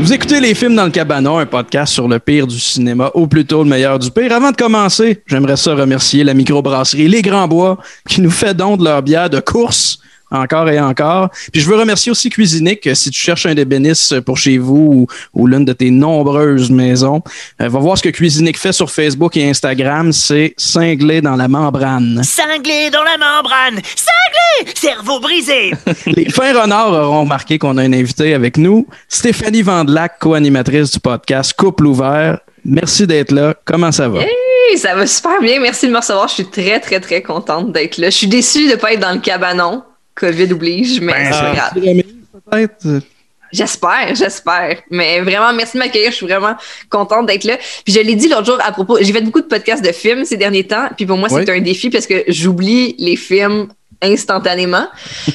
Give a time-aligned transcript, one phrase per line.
[0.00, 3.26] Vous écoutez les films dans le cabanon, un podcast sur le pire du cinéma, ou
[3.26, 4.32] plutôt le meilleur du pire.
[4.32, 7.76] Avant de commencer, j'aimerais ça remercier la microbrasserie Les Grands Bois
[8.08, 9.98] qui nous fait don de leur bière de course
[10.30, 11.30] encore et encore.
[11.52, 15.46] Puis je veux remercier aussi Cuisinique, si tu cherches un d'ébéniste pour chez vous ou,
[15.46, 17.22] l'une de tes nombreuses maisons.
[17.60, 21.48] Euh, va voir ce que Cuisinique fait sur Facebook et Instagram, c'est cinglé dans la
[21.48, 22.22] membrane.
[22.22, 23.80] Cinglé dans la membrane!
[23.96, 24.72] Cinglé!
[24.74, 25.72] Cerveau brisé!
[26.06, 31.00] Les fins renards auront remarqué qu'on a un invité avec nous, Stéphanie Vandelac, co-animatrice du
[31.00, 32.38] podcast Couple ouvert.
[32.64, 33.54] Merci d'être là.
[33.64, 34.20] Comment ça va?
[34.20, 35.60] Hey, ça va super bien.
[35.60, 36.28] Merci de me recevoir.
[36.28, 38.10] Je suis très, très, très contente d'être là.
[38.10, 39.82] Je suis déçue de ne pas être dans le cabanon.
[40.14, 42.02] COVID oblige, mais Ben, c'est pas grave.
[42.50, 43.04] Peut-être.
[43.52, 44.80] J'espère, j'espère.
[44.90, 46.10] Mais vraiment, merci de m'accueillir.
[46.12, 46.54] Je suis vraiment
[46.88, 47.56] contente d'être là.
[47.84, 50.24] Puis je l'ai dit l'autre jour à propos, j'ai fait beaucoup de podcasts de films
[50.24, 50.88] ces derniers temps.
[50.96, 51.42] Puis pour moi, Oui.
[51.44, 53.66] c'est un défi parce que j'oublie les films
[54.02, 54.86] instantanément.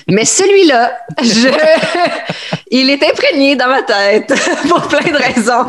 [0.09, 0.91] Mais celui-là,
[1.21, 1.49] je...
[2.71, 4.33] il est imprégné dans ma tête
[4.69, 5.65] pour plein de raisons.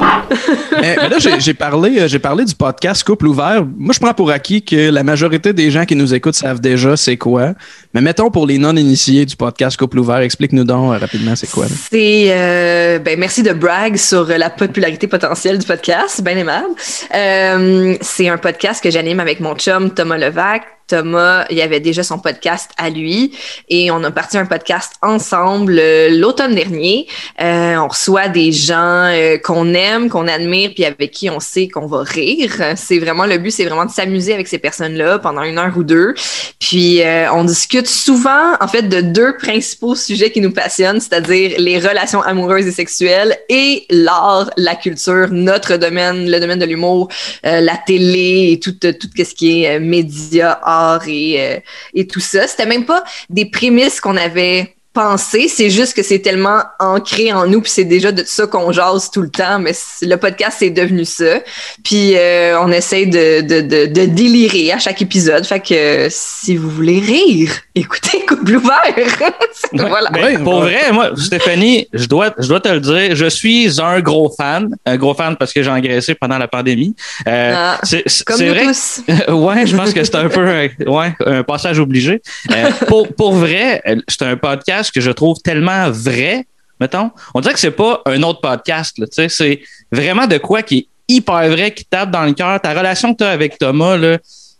[0.80, 3.64] Mais, mais là, j'ai parlé, euh, parlé du podcast Couple ouvert.
[3.76, 6.96] Moi, je prends pour acquis que la majorité des gens qui nous écoutent savent déjà
[6.96, 7.52] c'est quoi.
[7.94, 11.66] Mais mettons pour les non-initiés du podcast Couple ouvert, explique-nous donc euh, rapidement c'est quoi.
[11.68, 16.74] C'est euh, ben merci de brag sur la popularité potentielle du podcast, bien aimable.
[17.14, 20.75] Euh, c'est un podcast que j'anime avec mon chum Thomas Levac.
[20.86, 23.32] Thomas, il avait déjà son podcast à lui
[23.68, 27.08] et on a parti un podcast ensemble euh, l'automne dernier.
[27.40, 31.66] Euh, on reçoit des gens euh, qu'on aime, qu'on admire, puis avec qui on sait
[31.66, 32.52] qu'on va rire.
[32.76, 35.82] C'est vraiment le but, c'est vraiment de s'amuser avec ces personnes-là pendant une heure ou
[35.82, 36.14] deux.
[36.60, 37.00] Puis
[37.32, 42.22] on discute souvent, en fait, de deux principaux sujets qui nous passionnent, c'est-à-dire les relations
[42.22, 47.08] amoureuses et sexuelles et l'art, la culture, notre domaine, le domaine de l'humour,
[47.42, 50.75] la télé et tout, tout ce qui est médias, art
[51.06, 51.58] et, euh,
[51.94, 52.46] et tout ça.
[52.46, 54.76] C'était même pas des prémices qu'on avait
[55.18, 59.10] c'est juste que c'est tellement ancré en nous, puis c'est déjà de ça qu'on jase
[59.10, 59.72] tout le temps, mais
[60.02, 61.40] le podcast, c'est devenu ça.
[61.84, 65.44] Puis euh, on essaye de, de, de, de délirer à chaque épisode.
[65.46, 68.82] Fait que si vous voulez rire, écoutez Couple ouvert.
[69.72, 70.10] voilà.
[70.12, 74.00] Ouais, pour vrai, moi, Stéphanie, je dois, je dois te le dire, je suis un
[74.00, 74.74] gros fan.
[74.84, 76.94] Un gros fan parce que j'ai engraissé pendant la pandémie.
[77.28, 78.66] Euh, Ah, c'est Comme nous vrai.
[78.66, 79.00] tous.
[79.28, 82.20] ouais, je pense que c'est un peu un, ouais, un passage obligé.
[82.52, 86.46] Euh, pour, pour vrai, c'est un podcast que je trouve tellement vrai,
[86.80, 87.10] mettons.
[87.34, 89.60] On dirait que c'est pas un autre podcast, tu sais, c'est
[89.92, 92.60] vraiment de quoi qui est hyper vrai, qui tape dans le cœur.
[92.60, 94.18] Ta relation que tu as avec Thomas, là,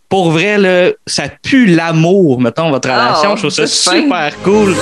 [0.09, 3.35] pour vrai, là, ça pue l'amour, mettons, votre Ah, relation.
[3.37, 4.01] Je trouve ça fin.
[4.03, 4.75] super cool.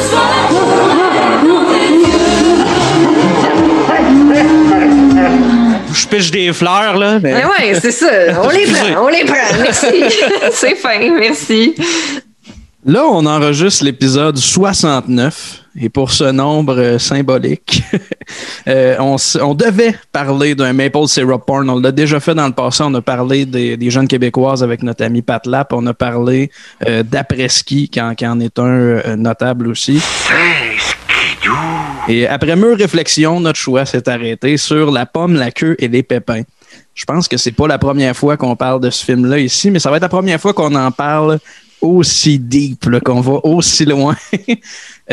[5.92, 7.18] Je piche des fleurs, là.
[7.22, 7.34] Mais...
[7.34, 8.06] Ouais, c'est ça.
[8.42, 9.58] On les prend, on les prend.
[9.62, 9.86] Merci.
[10.52, 11.74] c'est fin, merci.
[12.86, 17.82] Là, on enregistre l'épisode 69 et pour ce nombre euh, symbolique,
[18.68, 21.70] euh, on, devait parler d'un maple syrup porn.
[21.70, 22.82] On l'a déjà fait dans le passé.
[22.84, 25.72] On a parlé des, des jeunes québécoises avec notre ami Pat Lap.
[25.72, 26.50] On a parlé
[26.86, 30.02] euh, d'après-ski, qui, en- qui en est un euh, notable aussi.
[32.06, 36.02] Et après mûre réflexion, notre choix s'est arrêté sur la pomme, la queue et les
[36.02, 36.42] pépins.
[36.94, 39.78] Je pense que c'est pas la première fois qu'on parle de ce film-là ici, mais
[39.78, 41.38] ça va être la première fois qu'on en parle
[41.84, 44.16] aussi deep, qu'on va aussi loin.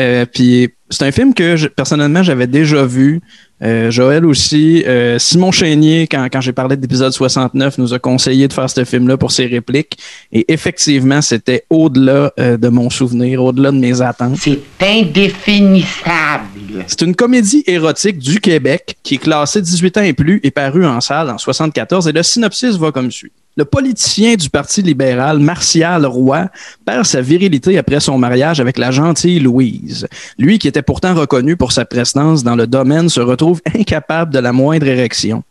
[0.00, 3.20] Euh, puis c'est un film que je- personnellement j'avais déjà vu.
[3.62, 4.82] Euh, Joël aussi.
[4.86, 8.70] Euh, Simon Chénier, quand, quand j'ai parlé de l'épisode 69, nous a conseillé de faire
[8.70, 9.98] ce film-là pour ses répliques.
[10.32, 14.38] Et effectivement, c'était au-delà euh, de mon souvenir, au-delà de mes attentes.
[14.40, 16.46] C'est indéfinissable.
[16.86, 20.86] C'est une comédie érotique du Québec qui est classée 18 ans et plus et parue
[20.86, 23.32] en salle en 74 et le synopsis va comme suit.
[23.54, 26.48] Le politicien du Parti libéral, Martial Roy,
[26.86, 30.08] perd sa virilité après son mariage avec la gentille Louise.
[30.38, 34.38] Lui, qui était pourtant reconnu pour sa prestance dans le domaine, se retrouve incapable de
[34.38, 35.42] la moindre érection.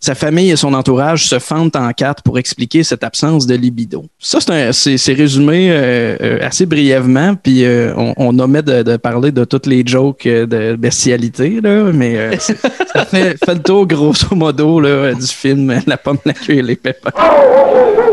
[0.00, 4.04] Sa famille et son entourage se fendent en quatre pour expliquer cette absence de libido.
[4.20, 4.38] Ça,
[4.72, 9.44] c'est résumé euh, euh, assez brièvement, puis euh, on, on omet de, de parler de
[9.44, 14.34] toutes les jokes euh, de bestialité, là, mais euh, ça fait, fait le tour grosso
[14.34, 17.10] modo là, du film La pomme, la queue et les pépins.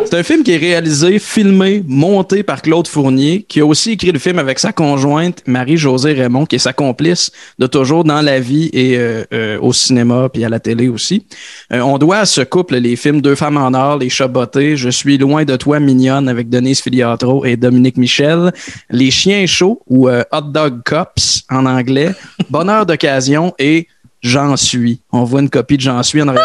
[0.06, 4.12] C'est un film qui est réalisé, filmé, monté par Claude Fournier, qui a aussi écrit
[4.12, 8.40] le film avec sa conjointe Marie-Josée Raymond, qui est sa complice de toujours dans la
[8.40, 11.26] vie et euh, euh, au cinéma puis à la télé aussi.
[11.76, 14.78] Euh, on doit à ce couple les films Deux femmes en or, Les chats bottés,
[14.78, 18.54] Je suis loin de toi mignonne avec Denise Filiatro et Dominique Michel,
[18.90, 22.12] Les chiens chauds ou euh, Hot Dog Cops en anglais,
[22.50, 23.88] Bonheur d'occasion et
[24.22, 25.02] J'en suis.
[25.12, 26.44] On voit une copie de J'en suis en arrière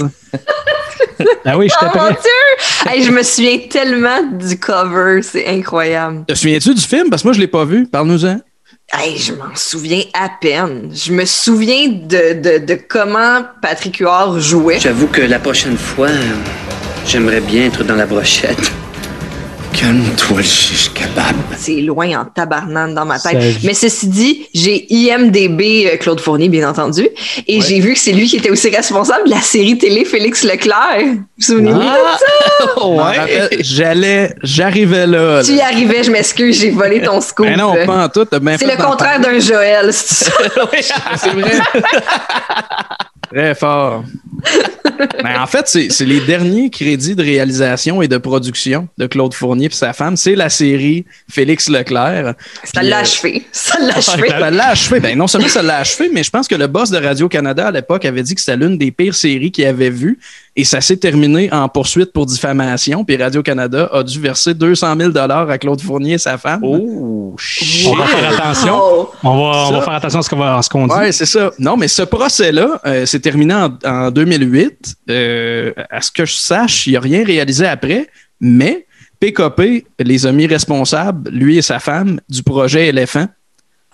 [0.00, 0.38] de.
[1.46, 2.10] Ah oui, Oh mon prêt.
[2.20, 2.90] Dieu!
[2.92, 6.24] Hey, je me souviens tellement du cover, c'est incroyable.
[6.26, 7.08] Te souviens-tu du film?
[7.08, 7.86] Parce que moi, je l'ai pas vu.
[7.86, 8.40] Parle-nous-en.
[8.90, 10.90] Hey, je m'en souviens à peine.
[10.94, 14.80] Je me souviens de, de, de comment Patrick Huard jouait.
[14.80, 16.08] J'avoue que la prochaine fois,
[17.06, 18.72] j'aimerais bien être dans la brochette.
[19.74, 20.93] Calme-toi, le chiche
[21.56, 23.40] C'est loin en tabarnane dans ma tête.
[23.40, 27.08] Ça- Mais ceci dit, j'ai IMDB euh, Claude Fournier, bien entendu.
[27.46, 30.44] Et j'ai vu que c'est lui qui était aussi responsable de la série télé Félix
[30.44, 31.04] Leclerc.
[31.06, 31.80] Vous vous souvenez-vous?
[31.80, 32.06] Ah,
[32.76, 35.42] Je me rappelle, J'allais, j'arrivais là.
[35.44, 37.46] Tu y arrivais, je m'excuse, j'ai volé ton scoop.
[37.46, 38.26] Mais non, pas en tout.
[38.30, 39.92] C'est le contraire d'un Joël.
[39.92, 40.32] c'est ça?
[41.16, 41.52] C'est vrai.
[43.32, 44.04] Très fort.
[45.22, 49.32] Ben, en fait, c'est c'est les derniers crédits de réalisation et de production de Claude
[49.34, 50.16] Fournier et sa femme.
[50.16, 50.83] C'est la série
[51.30, 52.34] Félix Leclerc.
[52.64, 53.46] Ça l'a euh, achevé.
[53.52, 54.28] Ça l'a achevé.
[54.28, 55.00] Ça l'a achevé.
[55.00, 57.70] Ben, non seulement ça l'a achevé, mais je pense que le boss de Radio-Canada à
[57.70, 60.18] l'époque avait dit que c'était l'une des pires séries qu'il avait vues.
[60.56, 63.04] Et ça s'est terminé en poursuite pour diffamation.
[63.04, 66.60] Puis Radio-Canada a dû verser 200 000 à Claude Fournier et sa femme.
[66.62, 67.88] Oh, shit.
[67.88, 68.78] On va faire attention.
[68.80, 69.10] Oh.
[69.24, 70.94] On va, on va faire attention à ce qu'on va- à ce qu'on dit.
[70.94, 71.50] Ouais, c'est ça.
[71.58, 74.94] Non, mais ce procès-là euh, s'est terminé en, en 2008.
[75.10, 78.08] Euh, à ce que je sache, il n'y a rien réalisé après,
[78.40, 78.86] mais
[79.24, 83.26] PKP les a mis responsables, lui et sa femme, du projet Éléphant.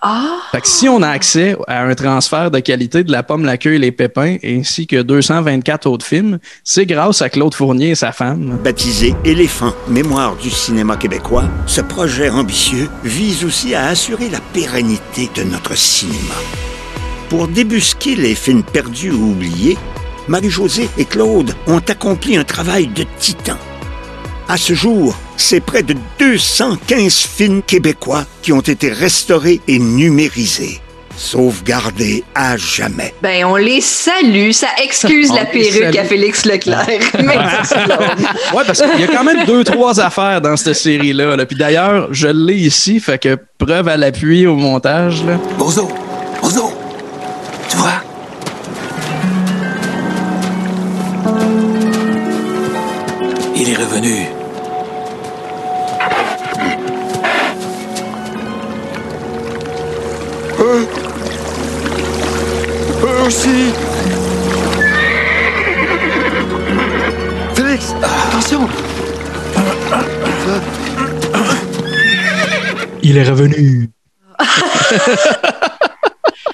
[0.02, 0.38] Ah!
[0.50, 3.56] Fait que si on a accès à un transfert de qualité de La Pomme, la
[3.56, 7.94] queue et les pépins, ainsi que 224 autres films, c'est grâce à Claude Fournier et
[7.94, 8.58] sa femme.
[8.64, 15.30] Baptisé Éléphant, mémoire du cinéma québécois, ce projet ambitieux vise aussi à assurer la pérennité
[15.36, 16.34] de notre cinéma.
[17.28, 19.78] Pour débusquer les films perdus ou oubliés,
[20.26, 23.58] Marie-Josée et Claude ont accompli un travail de titan.
[24.52, 30.80] À ce jour, c'est près de 215 films québécois qui ont été restaurés et numérisés,
[31.16, 33.14] sauvegardés à jamais.
[33.22, 34.50] Ben, on les salue.
[34.50, 35.96] Ça excuse On la perruque salue.
[35.96, 36.88] à Félix Leclerc.
[38.52, 41.36] Ouais, parce qu'il y a quand même deux, trois affaires dans cette série-là.
[41.36, 41.46] là.
[41.46, 45.22] Puis d'ailleurs, je l'ai ici, fait que preuve à l'appui au montage.
[45.24, 45.38] Là.
[45.58, 45.88] Bozo,
[46.42, 46.72] Bozo,
[47.68, 48.02] tu vois?
[53.56, 54.26] Il est revenu.
[60.60, 60.86] Eux,
[63.02, 63.72] eux aussi.
[67.54, 68.68] Félix, attention.
[73.02, 73.88] Il est revenu.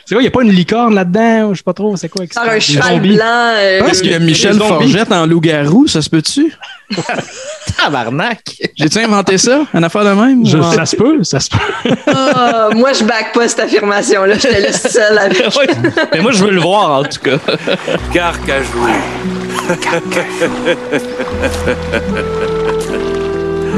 [0.04, 1.52] c'est quoi, il n'y a pas une licorne là-dedans?
[1.52, 2.24] Je sais pas trop, c'est quoi?
[2.32, 3.24] Par un cheval blanc.
[3.58, 4.56] euh, pense qu'il y a Michel.
[4.56, 6.52] Forgette en loup-garou, ça se peut-tu?
[7.76, 8.40] Tabarnak.
[8.76, 9.60] J'ai-tu inventé ça?
[9.74, 10.46] Une affaire de même?
[10.46, 11.90] Je- ça se peut, ça se peut.
[12.14, 14.34] ah, moi, je back pas cette affirmation-là.
[14.38, 15.36] J'étais le seul avec.
[15.56, 15.66] Ouais.
[16.12, 17.38] Mais moi, je veux le voir, en tout cas.
[18.12, 18.86] Carcajou.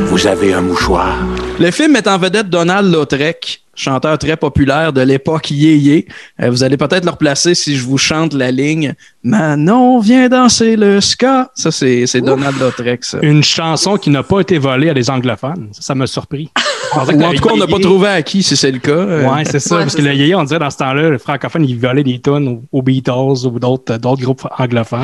[0.07, 1.15] Vous avez un mouchoir?
[1.61, 6.07] Le film met en vedette Donald Lautrec, chanteur très populaire de l'époque yéyé.
[6.41, 8.95] Euh, vous allez peut-être le replacer si je vous chante la ligne
[9.25, 11.51] Manon vient danser le ska.
[11.57, 13.19] Ça, c'est Donald Lautrec, ça.
[13.23, 15.71] Une chanson qui n'a pas été volée à des anglophones.
[15.73, 16.49] Ça, ça m'a surpris.
[16.95, 18.93] Ou en le tout cas, on n'a pas trouvé à qui, si c'est le cas.
[18.93, 19.77] Euh, Ouais, c'est ça.
[19.77, 22.21] Ouais, parce que le yéyé, on dirait dans ce temps-là, le francophone, il volait des
[22.21, 25.01] tonnes aux, Beatles ou d'autres d'autres groupes anglophones.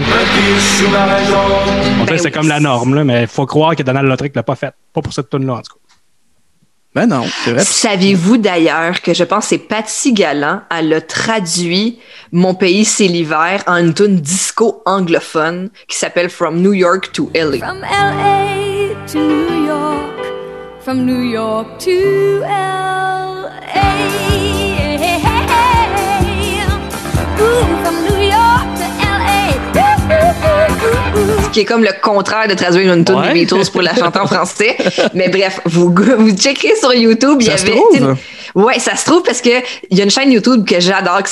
[2.00, 2.32] On que c'est oui.
[2.32, 4.72] comme la norme, là, mais il faut croire que Donald Lautrec l'a pas fait.
[4.92, 5.83] Pas pour cette tonne là en tout cas.
[6.94, 7.64] Ben non, c'est vrai.
[7.64, 11.98] Saviez-vous d'ailleurs que je pense que c'est Patsy Galland, elle a traduit
[12.30, 17.30] Mon pays c'est l'hiver en une tune disco anglophone qui s'appelle From New York to
[17.34, 17.58] LA.
[17.58, 20.24] From LA to New York,
[20.84, 22.84] from New York to LA.
[27.40, 28.03] Ooh, from
[31.52, 33.28] qui est comme le contraire de traduire une tune Ouais.
[33.32, 34.76] des Beatles pour la chanter en français.
[35.14, 37.72] Mais bref, vous, vous checkerez sur YouTube, il y Ça se avait...
[37.76, 38.16] trouve?
[38.56, 39.50] Ouais, ça se trouve parce que
[39.90, 41.30] il y a une chaîne YouTube que j'adore qui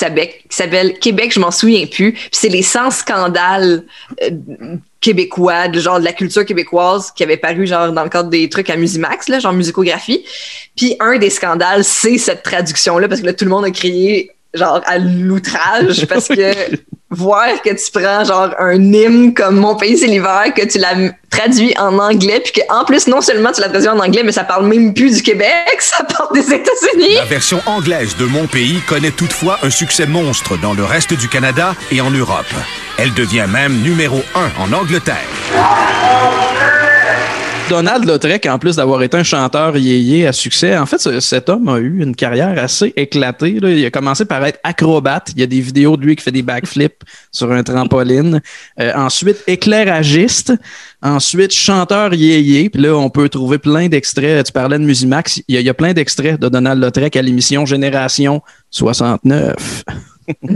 [0.49, 2.12] s'appelle, Québec, je m'en souviens plus.
[2.12, 3.85] Puis c'est les 100 scandales
[4.23, 4.30] euh,
[5.00, 8.49] québécois, de genre de la culture québécoise qui avait paru genre dans le cadre des
[8.49, 10.25] trucs à Musimax, là, genre musicographie.
[10.76, 14.30] Puis un des scandales, c'est cette traduction-là parce que là, tout le monde a crié
[14.54, 16.52] genre à l'outrage parce que
[17.12, 20.95] voir que tu prends genre un hymne comme Mon pays c'est l'hiver, que tu l'as
[21.31, 24.45] traduit en anglais, puis qu'en plus, non seulement tu l'as traduit en anglais, mais ça
[24.45, 27.14] parle même plus du Québec, ça parle des États-Unis.
[27.14, 31.28] La version anglaise de Mon pays connaît toutefois un succès monstre dans le reste du
[31.28, 32.47] Canada et en Europe.
[32.99, 35.16] Elle devient même numéro un en Angleterre.
[37.72, 41.48] Donald Lautrec, en plus d'avoir été un chanteur yéyé à succès, en fait, ce- cet
[41.48, 43.58] homme a eu une carrière assez éclatée.
[43.62, 45.32] Il a commencé par être acrobate.
[45.34, 48.42] Il y a des vidéos de lui qui fait des backflips sur un trampoline.
[48.78, 50.52] Euh, ensuite, éclairagiste.
[51.02, 52.68] Ensuite, chanteur yéyé.
[52.68, 54.44] Puis là, on peut trouver plein d'extraits.
[54.46, 55.40] Tu parlais de Musimax.
[55.48, 59.84] Il y il y a plein d'extraits de Donald Lautrec à l'émission Génération 69.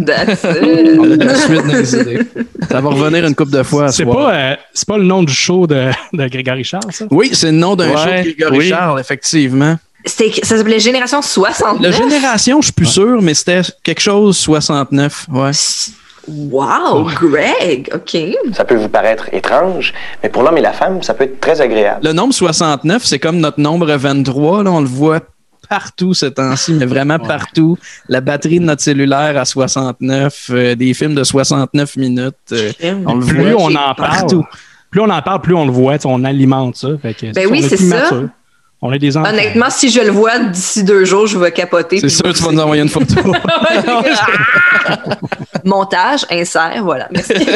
[0.06, 1.18] That's it.
[1.18, 2.18] de la suite dans les idées.
[2.70, 3.84] Ça va revenir une couple de fois.
[3.86, 7.06] à C'est pas, euh, c'est pas le nom du show de, de Grégory Charles, ça?
[7.10, 8.68] Oui, c'est le nom d'un Ouais, show de Grégory oui.
[8.68, 9.76] Charles, effectivement.
[10.04, 11.80] C'était- Ça s'appelait Génération 69.
[11.82, 15.26] La génération, je suis plus sûr, mais c'était quelque chose 69.
[15.32, 15.50] Ouais.
[16.28, 18.16] Wow, Greg, OK.
[18.52, 21.60] Ça peut vous paraître étrange, mais pour l'homme et la femme, ça peut être très
[21.60, 22.00] agréable.
[22.04, 24.64] Le nombre 69, c'est comme notre nombre 23.
[24.64, 25.20] Là, on le voit
[25.68, 27.76] partout ce temps-ci, mais vraiment partout.
[28.08, 32.34] La batterie de notre cellulaire à 69, euh, des films de 69 minutes.
[32.52, 32.72] euh,
[33.06, 34.44] on le Plus voit on en parle, partout.
[34.90, 36.88] plus on en parle, plus on le voit, on alimente ça.
[37.00, 38.02] Fait que, Ben oui, c'est ça.
[38.02, 38.28] mature.
[38.82, 39.30] On est des enfants.
[39.30, 41.98] Honnêtement, si je le vois d'ici deux jours, je vais capoter.
[41.98, 43.14] C'est sûr, tu vas nous envoyer une photo.
[45.64, 47.08] Montage, insert, voilà.
[47.10, 47.32] Merci.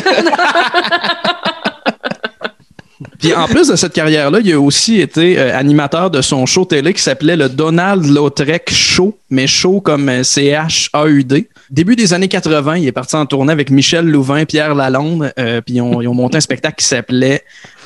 [3.19, 6.65] Puis en plus de cette carrière-là, il a aussi été euh, animateur de son show
[6.65, 11.49] télé qui s'appelait le Donald Lautrec Show, mais show comme euh, C-H-A-U-D.
[11.71, 15.61] Début des années 80, il est parti en tournée avec Michel Louvain, Pierre Lalonde, euh,
[15.63, 17.43] puis ils ont, ils ont monté un spectacle qui s'appelait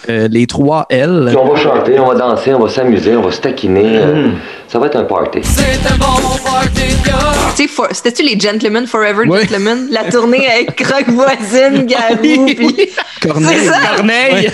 [0.09, 1.25] euh, Les Trois L.
[1.29, 3.99] Puis on va chanter, on va danser, on va s'amuser, on va se taquiner.
[3.99, 4.29] euh,
[4.69, 5.41] ça va être un party.
[5.41, 5.49] Tu
[7.63, 9.25] sais, for- C'était-tu les Gentlemen Forever.
[9.27, 9.89] Gentlemen?
[9.91, 12.91] La tournée avec Croque Voisine, Garou, puis...
[13.23, 13.59] Corneille.
[13.61, 13.79] C'est ça?
[13.97, 14.51] Corneille!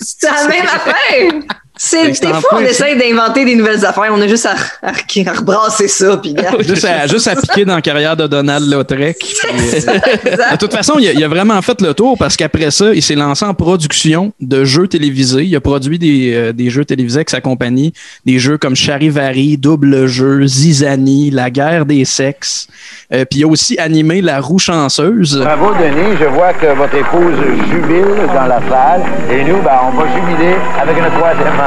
[0.00, 1.32] C'est la même affaire!
[1.76, 4.12] C'est, des fois, on essaie d'inventer des nouvelles affaires.
[4.12, 6.34] On a juste à, à, à rebrasser ça, puis.
[6.60, 9.16] Juste à, juste à piquer dans la carrière de Donald Lautrec.
[9.18, 12.70] Puis, euh, de toute façon, il a, il a vraiment fait le tour parce qu'après
[12.70, 15.44] ça, il s'est lancé en production de jeux télévisés.
[15.44, 17.92] Il a produit des, euh, des jeux télévisés avec sa compagnie,
[18.24, 22.68] des jeux comme Charivari, Double Jeu, Zizani, La guerre des sexes.
[23.12, 25.38] Euh, puis il a aussi animé La roue chanceuse.
[25.38, 26.16] Bravo, Denis.
[26.20, 27.34] Je vois que votre épouse
[27.70, 29.02] jubile dans la salle.
[29.30, 31.63] Et nous, ben, on va jubiler avec un troisième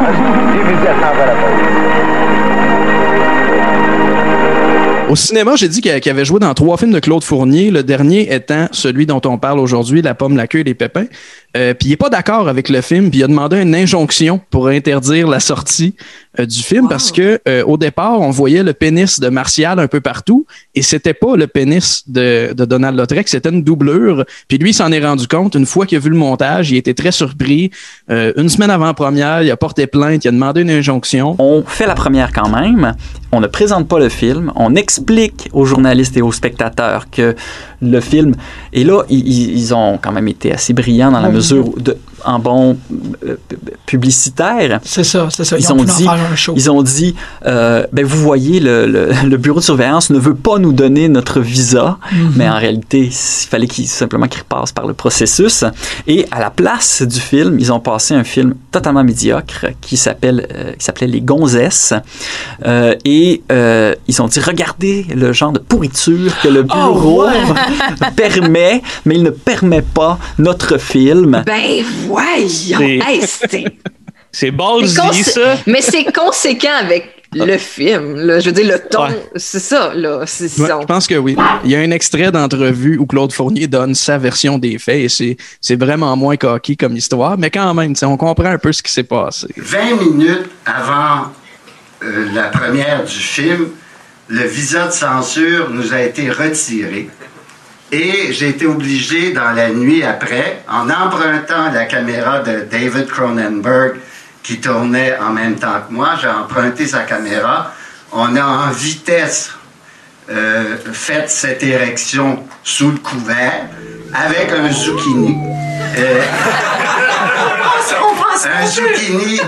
[5.09, 7.81] Au cinéma, j'ai dit qu'il qu'il avait joué dans trois films de Claude Fournier, le
[7.81, 11.05] dernier étant celui dont on parle aujourd'hui, La pomme, la queue et les pépins.
[11.57, 14.39] Euh, puis il est pas d'accord avec le film, puis il a demandé une injonction
[14.51, 15.95] pour interdire la sortie
[16.39, 19.87] euh, du film parce que euh, au départ, on voyait le pénis de Martial un
[19.87, 20.45] peu partout
[20.75, 24.23] et c'était pas le pénis de, de Donald Lautrec, c'était une doublure.
[24.47, 26.77] Puis lui, il s'en est rendu compte une fois qu'il a vu le montage, il
[26.77, 27.71] était très surpris.
[28.09, 31.35] Une semaine avant la première, il a porté plainte, il a demandé une injonction.
[31.39, 32.93] On fait la première quand même.
[33.31, 34.51] On ne présente pas le film.
[34.55, 37.35] On explique aux journalistes et aux spectateurs que
[37.81, 38.33] le film.
[38.73, 41.97] Et là, ils, ils- ont quand même été assez brillants dans la mesure où de,
[42.25, 42.77] en bon
[43.25, 44.79] euh, pu- publicitaire.
[44.83, 45.57] C'est ça, c'est ça.
[45.57, 46.53] Ils, Ils, ont dit, faire un show.
[46.55, 50.35] ils ont dit, euh, ben vous voyez, le, le- le bureau de surveillance ne veut
[50.35, 52.33] pas nous donner notre visa, Mhm.
[52.35, 55.63] mais en réalité, il fallait qu'ils simplement qu'ils repassent par le processus.
[56.07, 60.47] Et à la place du film, ils ont passé un film totalement médiocre qui s'appelle,
[60.53, 61.93] euh, qui s'appelait Les Gonzesses,
[62.65, 67.31] Euh, et euh, ils ont dit, regardez le genre de pourriture que le bureau ouais.
[68.15, 71.43] permet, mais il ne permet pas notre film.
[71.45, 72.79] Ben voyons!
[72.79, 73.21] Hey,
[74.31, 75.57] c'est- ballsy, ça.
[75.65, 78.15] Mais c'est conséquent avec le film.
[78.15, 78.39] Là.
[78.39, 79.93] Je veux dire, le ton, c'est ça.
[79.93, 80.21] Là.
[80.25, 80.77] C'est, Ouais, ça.
[80.81, 81.35] je pense que oui.
[81.65, 85.09] Il y a un extrait d'entrevue où Claude Fournier donne sa version des faits et
[85.09, 88.81] c'est, c'est vraiment moins coquille comme histoire, mais quand même, on comprend un peu ce
[88.81, 89.47] qui s'est passé.
[89.57, 91.31] 20 minutes avant
[92.03, 93.67] euh, la première du film,
[94.29, 97.09] le visa de censure nous a été retiré.
[97.91, 103.95] Et j'ai été obligé, dans la nuit après, en empruntant la caméra de David Cronenberg,
[104.43, 107.73] qui tournait en même temps que moi, j'ai emprunté sa caméra.
[108.11, 109.51] On a en vitesse
[110.29, 113.67] euh, fait cette érection sous le couvert
[114.13, 115.37] avec un zucchini.
[115.97, 116.21] Euh,
[118.45, 119.39] un zucchini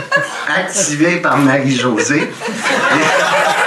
[0.47, 2.31] activé par Marie-Josée.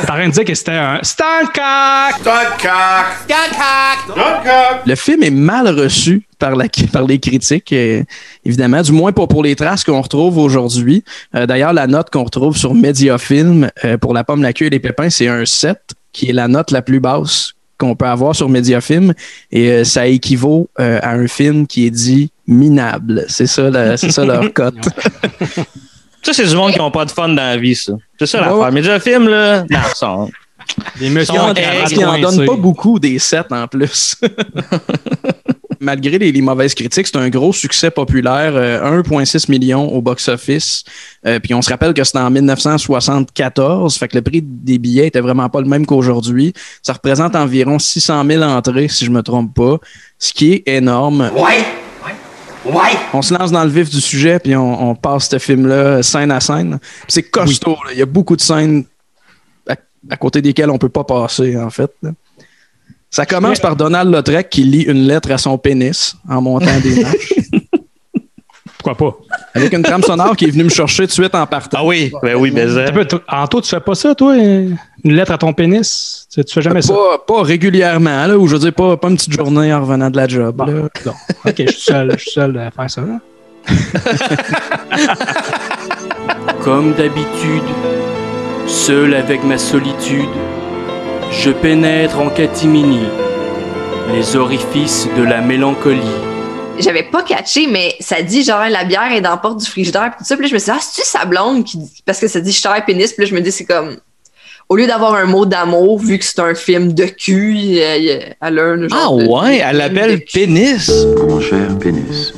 [0.00, 2.26] T'es en train de dire que c'était un stunt cock!
[4.86, 8.02] Le film est mal reçu par, la, par les critiques, euh,
[8.44, 11.04] évidemment, du moins pas pour les traces qu'on retrouve aujourd'hui.
[11.34, 14.70] Euh, D'ailleurs, la note qu'on retrouve sur Mediafilm euh, pour La pomme, la queue et
[14.70, 15.78] les pépins, c'est un 7,
[16.12, 19.12] qui est la note la plus basse qu'on peut avoir sur Mediafilm.
[19.50, 23.24] Et euh, ça équivaut euh, à un film qui est dit minable.
[23.28, 24.74] C'est ça, la- c'est ça leur cote.
[26.22, 27.94] Ça, c'est du monde qui n'ont pas de fun dans la vie, ça.
[28.18, 28.70] C'est ça l'affaire.
[28.72, 30.16] Mais déjà, film, là, non, ça.
[31.00, 34.14] Les messieurs Ils en- ils en donnent pas beaucoup des 7 en plus.
[35.80, 40.84] malgré les, les mauvaises critiques, c'est un gros succès populaire, euh, 1,6 million au box-office.
[41.26, 45.08] Euh, puis on se rappelle que c'était en 1974, fait que le prix des billets
[45.08, 46.52] était vraiment pas le même qu'aujourd'hui.
[46.82, 49.78] Ça représente environ 600 000 entrées, si je me trompe pas,
[50.18, 51.30] ce qui est énorme.
[51.36, 51.64] Ouais!
[52.64, 52.96] Ouais!
[53.12, 56.30] On se lance dans le vif du sujet, puis on, on passe ce film-là scène
[56.30, 56.78] à scène.
[57.08, 57.92] C'est costaud, là.
[57.92, 58.84] il y a beaucoup de scènes
[59.68, 59.74] à,
[60.10, 61.90] à côté desquelles on peut pas passer, en fait.
[62.02, 62.10] là.
[63.10, 67.00] Ça commence par Donald Lautrec qui lit une lettre à son pénis en montant des
[67.02, 67.34] marches.
[68.82, 69.16] Pourquoi pas?
[69.54, 71.78] Avec une trame sonore qui est venue me chercher tout de suite en partant.
[71.80, 72.66] Ah oui, ben oui, mais
[73.06, 74.34] toi- Anto, tu fais pas ça, toi?
[74.36, 76.26] Une lettre à ton pénis?
[76.32, 76.92] Tu, tu fais jamais ça?
[76.92, 80.10] Pas, pas régulièrement, là, ou je veux dire, pas, pas une petite journée en revenant
[80.10, 80.56] de la job.
[80.56, 80.72] Bon, là.
[81.06, 81.12] non.
[81.46, 83.02] Ok, je suis seul, je suis seul à faire ça.
[86.64, 87.62] Comme d'habitude,
[88.66, 90.28] seul avec ma solitude,
[91.30, 93.00] je pénètre en catimini
[94.12, 96.00] les orifices de la mélancolie.
[96.78, 100.10] J'avais pas catché, mais ça dit genre la bière est dans la porte du frigidaire
[100.12, 100.36] pis tout ça.
[100.36, 102.02] Puis là, je me suis dit, ah, c'est-tu sa blonde qui dit.
[102.04, 103.12] Parce que ça dit cher pénis.
[103.12, 103.96] Puis là, je me dis, c'est comme.
[104.68, 108.46] Au lieu d'avoir un mot d'amour, vu que c'est un film de cul, elle a
[108.62, 110.90] un genre Ah de- ouais, de elle l'appelle pénis.
[111.28, 112.32] Mon cher pénis,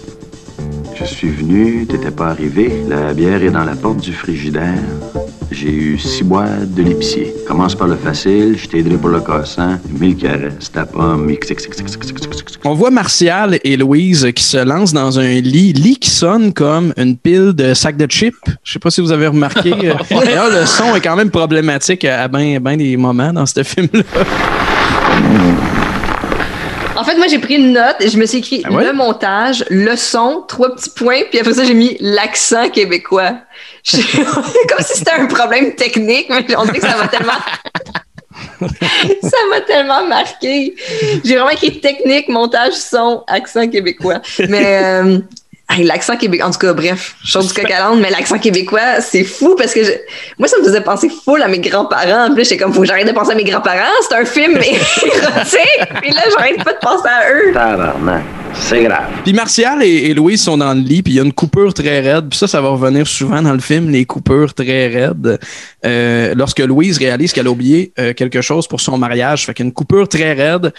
[0.96, 2.72] je suis venu, t'étais pas arrivé.
[2.88, 4.74] La bière est dans la porte du frigidaire.
[5.54, 7.32] J'ai eu six boîtes de l'épicier.
[7.46, 11.30] Commence par le facile, je t'aiderai pour le cassant, mille caresses, ta pomme,
[12.64, 16.92] On voit Martial et Louise qui se lancent dans un lit, lit qui sonne comme
[16.96, 18.34] une pile de sacs de chips.
[18.64, 19.72] Je sais pas si vous avez remarqué.
[19.84, 23.62] Euh, d'ailleurs, le son est quand même problématique à bien ben des moments dans ce
[23.62, 24.02] film-là.
[26.96, 28.84] En fait, moi, j'ai pris une note et je me suis écrit Ah ouais?
[28.84, 33.32] le montage, le son, trois petits points, puis après ça, j'ai mis l'accent québécois.
[33.92, 37.32] Comme si c'était un problème technique, mais on dirait que ça m'a tellement.
[39.22, 40.74] ça m'a tellement marqué.
[41.24, 44.20] J'ai vraiment écrit technique, montage, son, accent québécois.
[44.48, 44.82] Mais.
[44.84, 45.18] euh,
[45.82, 47.68] l'accent québécois, en tout cas, bref, chose du coq
[48.00, 49.92] mais l'accent québécois, c'est fou parce que je-
[50.38, 52.26] moi, ça me faisait penser full à mes grands-parents.
[52.28, 54.56] Puis là, j'étais comme, faut que j'arrête de penser à mes grands-parents, c'est un film
[54.58, 56.00] érotique.
[56.02, 57.52] Puis là, j'arrête pas de penser à eux.
[57.52, 58.22] Tabarnak,
[58.54, 59.04] c'est grave.
[59.24, 61.72] Puis Martial et, et Louise sont dans le lit, puis il y a une coupure
[61.74, 62.28] très raide.
[62.28, 65.38] Puis ça, ça va revenir souvent dans le film, les coupures très raides.
[65.84, 69.64] Euh, lorsque Louise réalise qu'elle a oublié euh, quelque chose pour son mariage, fait qu'il
[69.64, 70.72] y a une coupure très raide,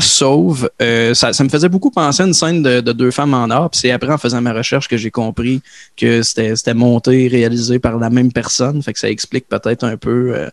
[0.00, 0.70] se sauve.
[0.80, 3.50] Euh, ça, ça me faisait beaucoup penser à une scène de, de deux femmes en
[3.50, 3.70] or.
[3.70, 5.60] Puis c'est après, en faisant ma recherche, que j'ai compris
[5.96, 8.82] que c'était monté, réalisé par la même personne.
[8.82, 10.48] Fait que ça explique peut-être un peu euh,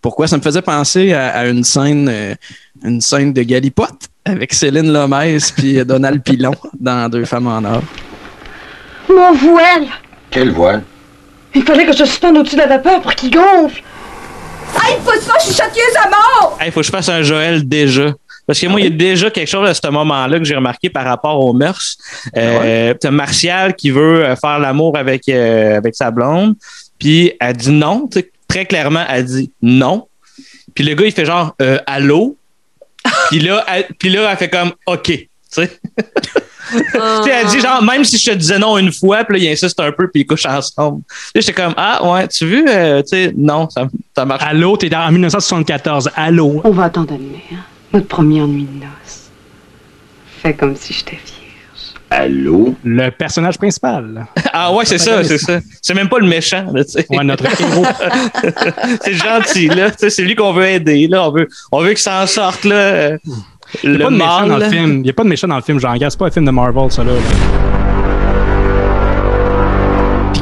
[0.00, 0.26] pourquoi.
[0.26, 2.34] Ça me faisait penser à, à une scène, euh,
[2.84, 7.82] une scène de Galipote avec Céline Lomez puis Donald Pilon dans Deux femmes en or.
[9.08, 9.86] Mon voile!
[10.30, 10.82] Quel voile?
[11.54, 13.82] Il fallait que je suspende au-dessus de la vapeur pour qu'il gonfle!
[14.82, 16.58] Hey, faut ça, je suis à mort!
[16.64, 18.14] Il faut que je fasse un Joël déjà.
[18.52, 20.90] Parce que moi, il y a déjà quelque chose à ce moment-là que j'ai remarqué
[20.90, 21.96] par rapport aux mœurs.
[22.36, 26.54] Euh, T'as Martial qui veut euh, faire l'amour avec, euh, avec sa blonde,
[26.98, 28.10] puis elle dit non.
[28.48, 30.06] Très clairement, elle dit non.
[30.74, 32.36] Puis le gars, il fait genre euh, allô?
[33.30, 35.06] puis là, elle, puis là, elle fait comme OK.
[35.06, 35.70] Tu sais,
[36.70, 39.50] Tu elle dit genre, même si je te disais non une fois, puis là, il
[39.50, 41.00] insiste un peu, puis ils couchent ensemble.
[41.34, 44.42] Là, j'étais comme, ah, ouais, tu veux, euh, tu sais, non, ça, ça marche.
[44.44, 46.10] Allô, t'es dans, en 1974.
[46.14, 46.60] Allô.
[46.64, 47.64] On va t'en donner, hein?
[47.92, 49.30] Notre première nuit de noces.
[50.40, 51.94] Fais comme si j'étais vierge.
[52.10, 52.74] Allô?
[52.84, 54.26] Le personnage principal.
[54.54, 55.60] Ah ouais, c'est ça, c'est ça.
[55.80, 57.06] C'est même pas le méchant, là, tu sais.
[57.08, 57.86] Ouais, notre héros.
[59.02, 59.90] c'est gentil, là.
[59.90, 61.26] Tu sais, c'est lui qu'on veut aider, là.
[61.26, 63.16] On veut, on veut qu'il s'en sorte, là.
[63.82, 64.92] Il n'y a pas de méchant dans le film.
[64.96, 66.50] Il n'y a pas de méchant dans le film, jean C'est pas un film de
[66.50, 67.12] Marvel, ça, là.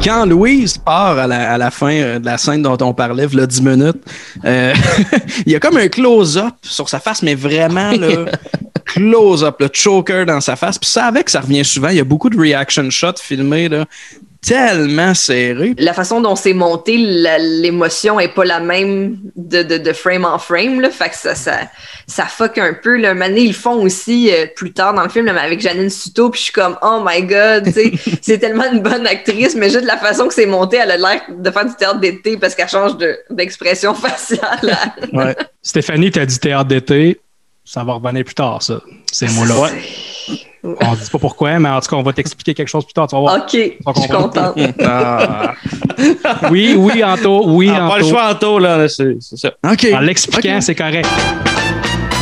[0.03, 3.27] Quand Louise part à la, à la fin euh, de la scène dont on parlait,
[3.31, 4.03] là, 10 minutes,
[4.43, 4.73] euh,
[5.45, 8.25] il y a comme un close-up sur sa face, mais vraiment, là,
[8.85, 10.79] close-up, le choker dans sa face.
[10.79, 11.89] Puis ça, avec, ça revient souvent.
[11.89, 13.85] Il y a beaucoup de reaction shots filmés, là,
[14.45, 15.75] tellement serrés.
[15.77, 20.39] La façon dont c'est monté, l'émotion est pas la même de, de, de frame en
[20.39, 20.81] frame.
[20.81, 21.59] Là, fait que ça, ça,
[22.07, 22.97] ça fuck un peu.
[22.97, 23.13] Là.
[23.13, 25.89] Maintenant, ils le font aussi euh, plus tard dans le film là, mais avec Janine
[25.89, 26.29] Suto.
[26.31, 29.69] Puis je suis comme, oh my god, tu sais, c'est tellement une bonne actrice, mais
[29.69, 32.55] juste la façon que c'est monté, elle a l'air de faire du théâtre d'été parce
[32.55, 34.77] qu'elle change de- d'expression faciale.
[35.13, 35.35] Ouais.
[35.61, 37.19] Stéphanie, t'as dit théâtre d'été.
[37.63, 38.81] Ça va revenir plus tard, ça.
[39.11, 39.69] Ces mots-là.
[40.63, 43.07] On dit pas pourquoi, mais en tout cas, on va t'expliquer quelque chose plus tard.
[43.07, 43.35] Tu vas voir.
[43.37, 44.57] ok, je suis contente.
[44.83, 45.53] Ah.
[46.49, 47.43] Oui, oui, Anto.
[47.47, 47.91] Oui, Ah, Anto.
[47.93, 49.51] pas le choix, Anto, là, c'est ça.
[49.71, 49.87] OK.
[49.93, 51.07] En l'expliquant, c'est correct.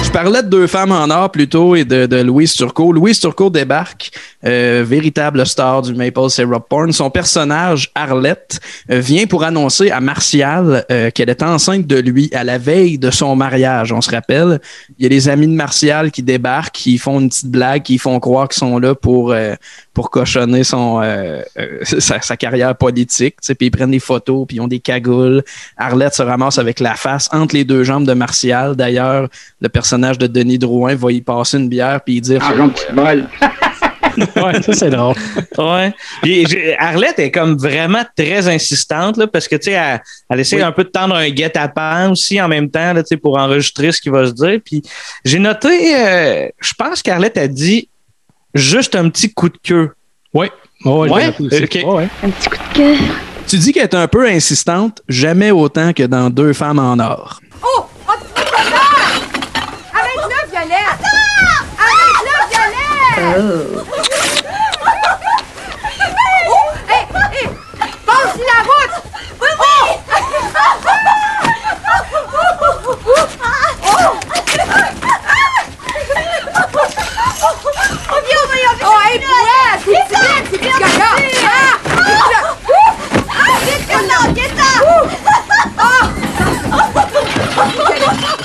[0.10, 2.92] Je parlais de deux femmes en or plutôt et de, de Louise Turcot.
[2.92, 4.10] Louise Turcot débarque,
[4.44, 6.92] euh, véritable star du Maple Syrup Porn.
[6.92, 12.32] Son personnage, Arlette, euh, vient pour annoncer à Martial euh, qu'elle est enceinte de lui
[12.34, 13.92] à la veille de son mariage.
[13.92, 14.60] On se rappelle,
[14.98, 18.00] il y a les amis de Martial qui débarquent, qui font une petite blague, qui
[18.00, 19.54] font croire qu'ils sont là pour, euh,
[20.00, 23.36] pour cochonner son, euh, euh, sa, sa carrière politique.
[23.46, 25.44] Puis ils prennent des photos, puis ils ont des cagoules.
[25.76, 28.78] Arlette se ramasse avec la face entre les deux jambes de Martial.
[28.78, 29.28] D'ailleurs,
[29.60, 32.42] le personnage de Denis Drouin va y passer une bière, puis y dire...
[34.38, 35.16] ouais, ça c'est drôle.
[35.58, 35.94] Ouais.
[36.22, 36.46] Puis,
[36.78, 40.62] Arlette est comme vraiment très insistante là, parce que tu sais, elle, elle essaie Oui.
[40.62, 43.92] un peu de tendre un guet-apens aussi en même temps là, tu sais, pour enregistrer
[43.92, 44.60] ce qui va se dire.
[44.64, 44.82] Puis
[45.26, 47.89] j'ai noté, euh, je pense qu'Arlette a dit
[48.54, 49.94] juste un petit coup de queue.
[50.34, 50.48] Oui.
[50.86, 51.10] L'ai Ouais?
[51.10, 52.08] ouais?
[52.24, 52.98] Un petit coup de cœur.
[53.48, 57.40] Tu dis qu'elle est un peu insistante, jamais autant que dans Deux femmes en or.
[57.64, 57.86] Oh!
[58.08, 58.42] Oh, tu
[59.92, 61.02] Arrête-le, Violette!
[61.80, 63.22] Arrête-le, Violette!
[63.38, 63.84] Oh!
[66.90, 67.00] Hé,
[67.34, 67.50] hé!
[68.06, 68.98] Passe-y la route!
[69.42, 69.80] Oui, oui!
[78.12, 78.76] Oh, viens, voyons!
[78.84, 79.80] Oh, hey, Brett!
[79.84, 80.09] C'est vite, c'est vite, gaga!
[80.09, 80.09] Ah!
[80.09, 80.09] Vite, gaga!
[80.09, 80.09] Vite,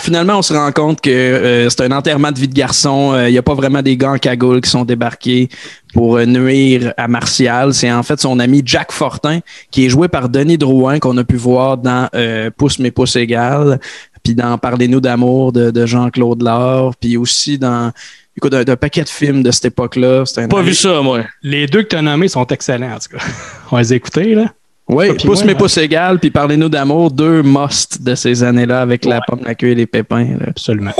[0.04, 3.14] Finalement, on se rend compte que euh, c'est un enterrement de vie de garçon.
[3.14, 5.48] Euh, Il n'y a pas vraiment des gars en cagoule qui sont débarqués
[5.94, 7.72] pour euh, nuire à Martial.
[7.72, 11.24] C'est en fait son ami Jack Fortin, qui est joué par Denis Drouin, qu'on a
[11.24, 13.80] pu voir dans euh, Pousse mes pouces égales,
[14.22, 17.90] puis dans Parlez-nous d'amour de, de Jean-Claude Laure, puis aussi dans
[18.36, 20.24] écoute, un, un paquet de films de cette époque-là.
[20.48, 21.20] Pas vu ça, moi.
[21.42, 23.24] Les deux que tu as nommés sont excellents, en tout cas.
[23.70, 24.46] On va les écouter, là.
[24.86, 29.06] Oui, Pousse moi, mes pouces égales, puis Parlez-nous d'amour, deux musts de ces années-là avec
[29.06, 30.24] la pomme, la queue et les pépins.
[30.38, 30.46] là.
[30.48, 30.90] Absolument.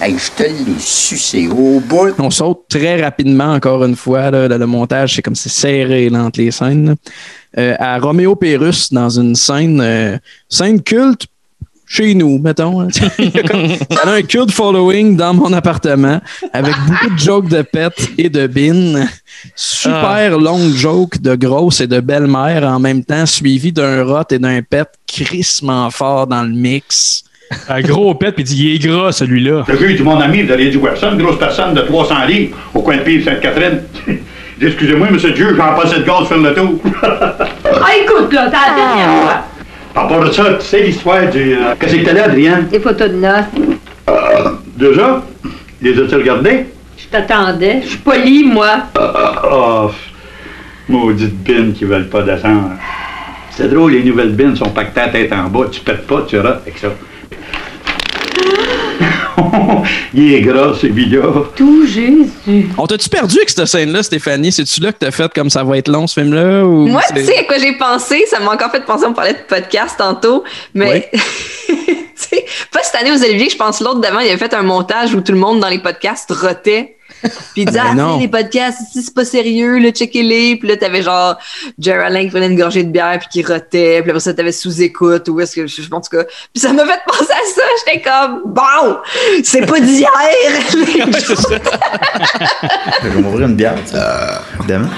[0.00, 2.14] Hey, je te l'ai sucé au bout.
[2.18, 4.30] On saute très rapidement, encore une fois.
[4.30, 6.86] là, le, le montage, c'est comme c'est serré là, entre les scènes.
[6.88, 6.94] là.
[7.58, 10.16] Euh, à Roméo Pérus, dans une scène, euh,
[10.48, 11.26] scène culte
[11.94, 12.80] chez nous, mettons.
[12.80, 12.88] hein.
[13.18, 16.20] Il y a un cult following dans mon appartement
[16.54, 19.04] avec beaucoup de jokes de pète et de bin.
[19.54, 24.38] Super longue joke de grosse et de belle-mère en même temps, suivi d'un rot et
[24.38, 27.24] d'un pet crissement fort dans le mix.
[27.68, 29.64] Un gros pet, puis il dit il est gras, celui-là.
[29.68, 30.80] Le gars, du mon ami, vous allez dire?
[30.98, 33.82] Ça, une grosse personne de 300 livres au coin de Pire Sainte-Catherine.
[34.08, 34.14] Il
[34.58, 36.74] dit, Excusez-moi, monsieur Dieu, j'en passe de gaz faire le tour.
[37.84, 39.44] Ah, écoute, là, t'as la dernière fois.
[39.94, 41.54] À part de ça, tu sais l'histoire du.
[41.54, 42.60] euh, Qu'est-ce que t'as là, Adrien?
[42.62, 43.44] Des photos de noces.
[44.76, 45.22] Déjà?
[45.80, 46.66] Les as-tu regardés?
[46.96, 47.80] Je t'attendais.
[47.82, 48.84] Je suis polie, moi.
[49.50, 49.90] Oh,
[50.88, 52.70] maudite bine qui veulent pas descendre.
[53.50, 55.66] C'est drôle, les nouvelles bines sont pactées à tête en bas.
[55.70, 56.88] Tu pètes pas, tu rates avec ça.
[60.14, 61.22] Il est gras, celui-là.
[61.56, 62.68] Tout Jésus.
[62.78, 64.52] On t'a-tu perdu avec cette scène-là, Stéphanie?
[64.52, 66.64] C'est-tu là que t'as fait comme ça va être long, ce film-là?
[66.64, 68.24] Ou Moi, tu c'est- sais à quoi j'ai pensé?
[68.28, 71.08] Ça m'a encore fait penser, on parlait de podcast tantôt, mais
[71.66, 71.74] tu
[72.16, 75.14] sais, pas cette année aux Olivier, je pense l'autre d'avant, il avait fait un montage
[75.14, 76.96] où tout le monde dans les podcasts rotait.
[77.22, 80.56] Puis il disait, ah, les podcasts, ici, c'est pas sérieux, là, checkez-les.
[80.56, 81.38] Puis là, t'avais genre
[81.78, 84.00] Jerry Allen qui prenait une gorgée de bière puis qui rotait.
[84.02, 86.24] Puis après ça, t'avais sous-écoute ou est-ce que, je, en tout cas.
[86.24, 87.62] Puis ça m'a fait penser à ça.
[87.86, 88.96] J'étais comme, bon,
[89.42, 90.08] c'est pas d'hier.
[93.02, 93.98] Je vais m'ouvrir une bière, tu sais.
[94.58, 94.88] Évidemment.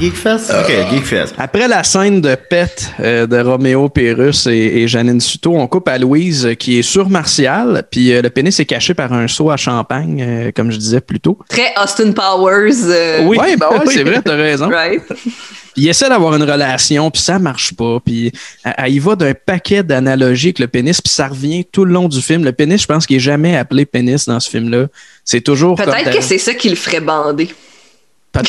[0.00, 0.50] Geekfest?
[0.50, 1.34] Ok, Geekfest.
[1.38, 5.88] Après la scène de pète euh, de Roméo Pérus et, et Janine Suto, on coupe
[5.88, 9.28] à Louise euh, qui est sur Martial, puis euh, le pénis est caché par un
[9.28, 11.37] seau à champagne, euh, comme je disais plus tôt.
[11.48, 12.72] Très Austin Powers.
[12.84, 14.68] euh, Oui, ouais, ben ouais, c'est vrai, t'as raison.
[14.68, 15.02] Right.
[15.76, 17.98] Il essaie d'avoir une relation, puis ça marche pas.
[18.04, 18.32] Puis
[18.64, 21.92] elle, elle y va d'un paquet d'analogies avec le pénis, puis ça revient tout le
[21.92, 22.44] long du film.
[22.44, 24.86] Le pénis, je pense qu'il est jamais appelé pénis dans ce film-là.
[25.24, 27.48] C'est toujours Peut-être que c'est ça qui le ferait bander.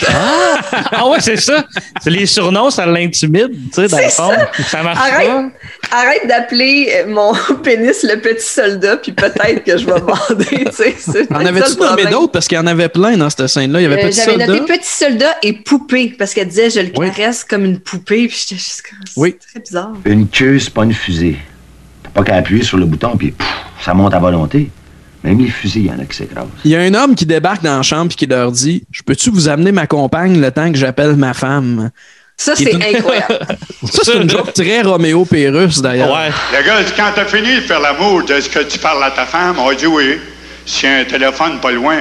[0.08, 0.60] Ah,
[0.92, 1.66] ah ouais, c'est ça.
[2.02, 4.30] C'est les surnoms, ça l'intimide, tu sais, dans le C'est fond.
[4.32, 4.64] ça.
[4.64, 5.98] Ça marche Arrête, pas.
[5.98, 10.66] arrête d'appeler euh, mon pénis le petit soldat, puis peut-être que je vais bander.
[10.66, 12.32] tu sais, En le nommé d'autres?
[12.32, 13.80] Parce qu'il y en avait plein dans cette scène-là.
[13.80, 14.48] Il y avait Euh, Petit J'avais Soldat.
[14.48, 18.38] noté petit soldat et poupée, parce qu'elle disait je le caresse comme une poupée, puis
[18.40, 19.36] j'étais juste comme Oui.
[19.40, 19.92] c'est très bizarre.
[20.06, 21.38] Une queue, c'est pas une fusée.
[22.04, 23.34] T'as pas qu'à appuyer sur le bouton, puis
[23.84, 24.70] ça monte à volonté.
[25.24, 26.48] Même les fusées, il y en a qui s'écrasent.
[26.64, 29.02] Il y a un homme qui débarque dans la chambre et qui leur dit Je
[29.04, 31.92] peux-tu vous amener ma compagne le temps que j'appelle ma femme?
[32.38, 33.40] Ça, c'est est- incroyable.
[33.92, 36.18] Ça, c'est une joke très Roméo Pérus, d'ailleurs.
[36.58, 39.26] Le gars, dit, quand t'as fini de faire l'amour, est-ce que tu parles à ta
[39.26, 39.58] femme?
[39.60, 40.18] On dit oui.
[40.66, 41.98] Si un téléphone pas loin.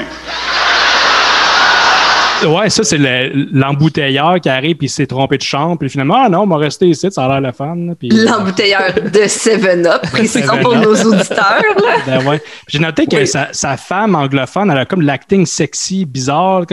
[2.47, 5.77] Ouais, ça, c'est le- l'embouteilleur qui arrive puis il s'est trompé de chambre.
[5.79, 7.77] Puis finalement, ah non, on m'a resté ici, ça a l'air le fun.
[7.99, 10.63] puis- L'embouteilleur de 7-Up, précisons 7-Up.
[10.63, 11.63] pour nos auditeurs.
[12.07, 12.41] Ben ouais.
[12.69, 16.65] J'ai noté que sa, sa femme anglophone, elle a comme l'acting sexy, bizarre,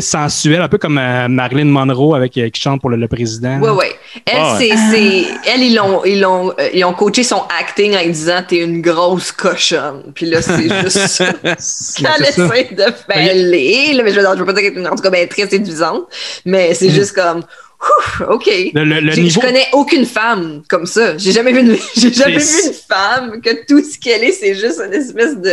[0.00, 3.58] sensuel, un peu comme euh, Marilyn Monroe avec, euh, qui chante pour le, le président.
[3.60, 3.92] Ouais, ouais.
[4.26, 4.70] Elle, Ah ouais.
[4.70, 8.42] c'est, c'est- elle, ils l'ont, ils l'ont, euh, ils ont coaché son acting en disant
[8.46, 10.12] t'es une grosse cochonne.
[10.14, 12.16] Puis là, c'est juste ça ça.
[12.20, 14.86] essaie de faire là, Mais je veux, dire, je veux pas dire qu'elle est une,
[14.88, 16.04] en tout cas, ben, très séduisante,
[16.44, 16.92] mais c'est Mm.
[16.92, 18.46] juste comme, ouf, OK.
[18.74, 21.16] Le- le- le J'ai- niveau- Je connais aucune femme comme ça.
[21.18, 24.54] J'ai jamais vu une, j'ai jamais vu une femme que tout ce qu'elle est, c'est
[24.54, 25.52] juste une espèce de,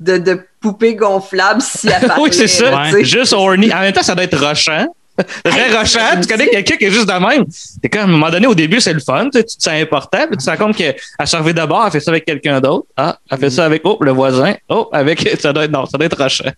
[0.00, 2.90] de, de poupée gonflable si elle parlait, oui, c'est ça.
[3.02, 3.72] Juste horny.
[3.72, 4.86] En même temps, ça doit être rochant.
[5.44, 6.20] Très rochant.
[6.20, 7.44] Tu connais quelqu'un qui est juste de même.
[7.82, 9.28] T'es comme, à un moment donné, au début, c'est le fun.
[9.32, 10.26] Tu, te sens important.
[10.28, 12.86] Puis tu te rends compte qu'elle servait d'abord, elle fait ça avec quelqu'un d'autre.
[12.96, 14.54] Ah, elle fait ça avec, oh, le voisin.
[14.68, 16.50] Oh, avec, ça doit être, non, ça doit être rochant.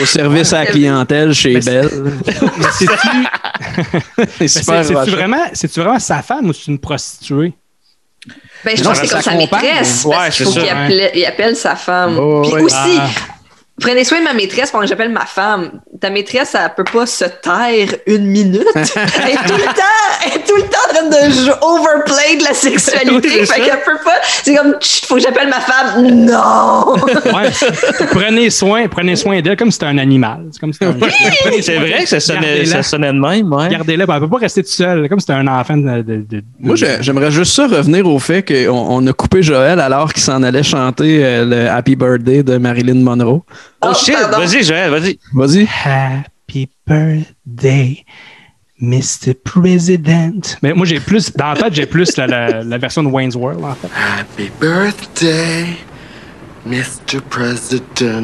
[0.00, 1.88] Au service à la clientèle chez Belle.
[4.46, 5.44] C'est-tu vraiment,
[5.76, 7.54] vraiment sa femme ou c'est une prostituée?
[8.64, 10.04] Ben, je Non, pense que c'est comme sa maîtresse.
[10.04, 12.18] Ouais, parce qu'il c'est faut qu'il appelle, il appelle sa femme.
[12.18, 12.62] Oh, Puis ouais.
[12.62, 13.08] aussi, Ah.
[13.80, 15.80] prenez soin de ma maîtresse pendant que j'appelle ma femme.
[16.00, 18.62] Ta maîtresse, elle peut pas se taire une minute.
[18.74, 22.44] elle est tout le temps, elle est tout le temps en train de overplay de
[22.44, 23.08] la sexualité.
[23.38, 24.12] Oui, c'est fait qu'elle peut pas.
[24.44, 26.06] C'est comme, Chut, faut que j'appelle ma femme.
[26.24, 26.94] Non!
[27.34, 27.50] Ouais.
[28.12, 30.46] prenez soin, prenez soin d'elle comme si c'était un animal.
[30.52, 31.30] C'est comme si c'était un chien.
[31.62, 33.68] C'est vrai que ça sonnait, ça sonnait de même, ouais.
[33.68, 36.02] Gardez-la, ben, elle peut pas rester toute seule, comme si c'était un enfant de.
[36.02, 39.80] de- de- Moi, j'ai- j'aimerais juste ça revenir au fait qu'on on a coupé Joël
[39.80, 43.42] alors qu'il s'en allait chanter euh, le Happy Birthday de Marilyn Monroe.
[43.80, 45.18] Oh, shit, vas-y, Joël, vas-y.
[45.34, 45.68] Vas-y.
[45.88, 48.04] Happy birthday,
[48.80, 49.34] Mr.
[49.34, 50.56] President.
[50.62, 53.34] Mais moi, j'ai plus, dans la tête, j'ai plus la, la- la version de Wayne's
[53.34, 53.88] World, en fait.
[53.96, 55.76] Happy birthday,
[56.66, 57.20] Mr.
[57.30, 58.22] President.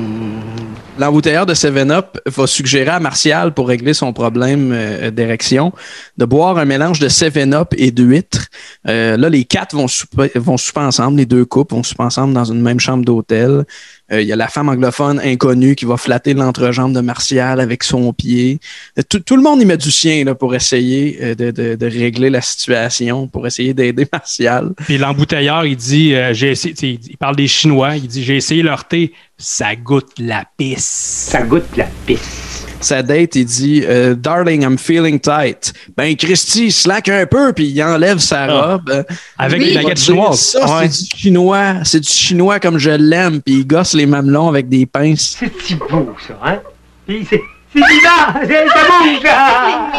[0.96, 5.72] L'embouteilleur de 7-Up va suggérer à Martial, pour régler son problème euh, d'érection,
[6.18, 8.46] de boire un mélange de 7-Up et d'huîtres.
[8.86, 12.44] Euh, là, les quatre vont souper, vont ensemble, les deux couples vont souper ensemble dans
[12.44, 13.64] une même chambre d'hôtel.
[14.12, 17.82] Euh, Il y a la femme anglophone inconnue qui va flatter l'entrejambe de Martial avec
[17.82, 18.60] son pied.
[19.08, 23.74] Tout, le monde y met du sien pour essayer de, régler la situation, pour essayer
[23.74, 24.70] d'aider Martial.
[24.84, 29.12] Puis l'embouteilleur, il dit, il parle des Chinois, il dit, j'ai essayé leur thé,
[29.44, 31.28] ça goûte la pisse.
[31.30, 32.66] Ça goûte la pisse.
[32.80, 35.72] sa date, il dit euh, Darling, I'm feeling tight.
[35.96, 38.66] Ben, Christy, il slack un peu, puis il enlève sa Ah.
[38.72, 39.04] robe.
[39.38, 40.40] Avec des baguettes chinoises.
[40.40, 40.88] Ça, Ouais.
[40.90, 41.74] c'est du chinois.
[41.84, 45.36] C'est du chinois comme je l'aime, puis il gosse les mamelons avec des pinces.
[45.38, 46.60] C'est si beau, ça, hein?
[47.06, 47.40] Puis c'est
[47.72, 48.40] c'est vivant!
[48.46, 49.28] C'est- Ça bouge!
[49.28, 49.92] Ah!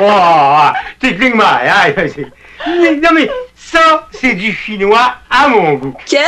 [0.00, 1.94] Oh, eye!
[2.14, 2.26] C'est-
[2.66, 5.94] Mais- Non, mais ça, c'est du chinois à mon goût.
[6.06, 6.20] Quel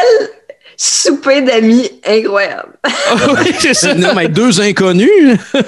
[0.83, 2.73] souper d'amis incroyable.
[2.87, 3.95] oui, c'est ça.
[3.95, 5.09] Non, mais deux inconnus.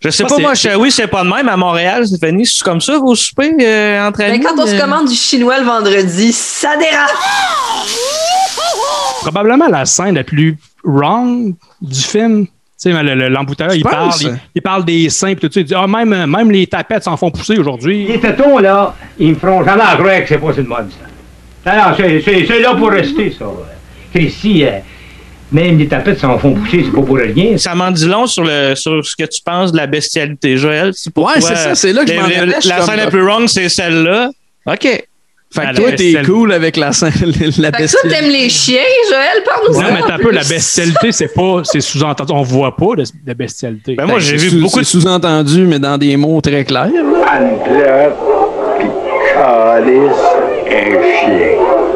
[0.00, 1.48] Je sais pas, moi, à Shawi, c'est pas de même.
[1.48, 4.40] À Montréal, Stéphanie, c'est comme ça, vos soupers euh, entre Ben, amis?
[4.40, 4.78] quand on se euh?
[4.80, 7.10] commande du chinois le vendredi, ça dérape.
[9.20, 12.46] Probablement la scène la plus wrong du film.
[12.46, 15.60] Tu sais, le- le- l'embouteilleur, il parle, il, il parle des seins, tout ça.
[15.60, 18.06] Il dit, ah, même, même les tapettes s'en font pousser aujourd'hui.
[18.06, 20.88] Les tétons, là, ils me feront jamais croire que c'est pas une mode,
[21.64, 21.72] ça.
[21.76, 23.46] Non, non, c'est- c'est c'est là pour rester, ça.
[24.14, 24.70] Christy, euh,
[25.52, 27.56] même les tapettes s'en font pousser, c'est pas pour rien.
[27.58, 30.92] Ça m'en dit long sur, le, sur ce que tu penses de la bestialité, Joël.
[31.16, 32.28] Ouais, c'est ça, c'est là que je les- m'en
[32.60, 34.30] je La comme- scène la plus wrong, c'est celle-là.
[34.66, 35.04] OK.
[35.54, 37.12] Fait que toi, t'es cool avec la, scène-
[37.58, 38.08] la Fait bestialité.
[38.08, 39.42] t'aimes les chiens, Joël?
[39.44, 42.32] Parle-nous Non, mais t'as un peu, la bestialité, c'est pas, c'est sous-entendu.
[42.34, 43.94] On voit pas de, de bestialité.
[43.94, 46.88] Ben, c'est sous- c'est sous-entendu, mais dans des mots très clairs.
[46.88, 48.14] là.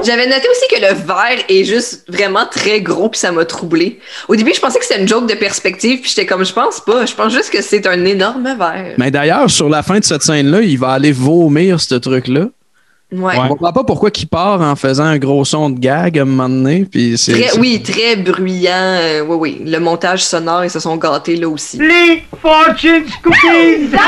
[0.04, 3.98] J'avais noté aussi que le verre est juste vraiment très gros puis ça m'a troublé.
[4.28, 6.80] Au début, je pensais que c'était une joke de perspective puis j'étais comme je pense
[6.80, 8.94] pas, je pense juste que c'est un énorme verre.
[8.96, 12.46] Mais d'ailleurs, sur la fin de cette scène-là, il va aller vomir ce truc-là.
[13.10, 13.34] Ouais.
[13.38, 16.24] On comprend pas pourquoi il part en faisant un gros son de gag à un
[16.26, 16.84] moment donné.
[16.84, 18.70] Puis c'est, Très, c'est- oui, très bruyant.
[18.74, 19.62] euh, oui, oui.
[19.64, 21.78] Le montage sonore, ils se sont gâtés là aussi.
[21.78, 23.88] Les Fortune Cookies!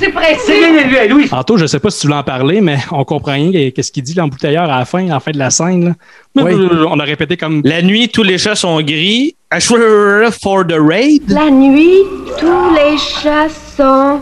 [0.00, 1.08] C'est pressé.
[1.08, 1.28] Louis.
[1.28, 3.70] Tantôt, je sais pas si tu voulais en parler, mais on comprend rien.
[3.70, 5.94] Qu'est-ce qu'il dit l'embouteilleur à la fin, à la fin de la scène?
[6.34, 6.42] là.
[6.44, 6.52] Oui.
[6.88, 7.62] On a répété comme.
[7.64, 9.36] La nuit, tous les chats sont gris.
[9.54, 11.22] I swear for the raid.
[11.28, 11.98] La nuit,
[12.40, 14.20] tous les chats sont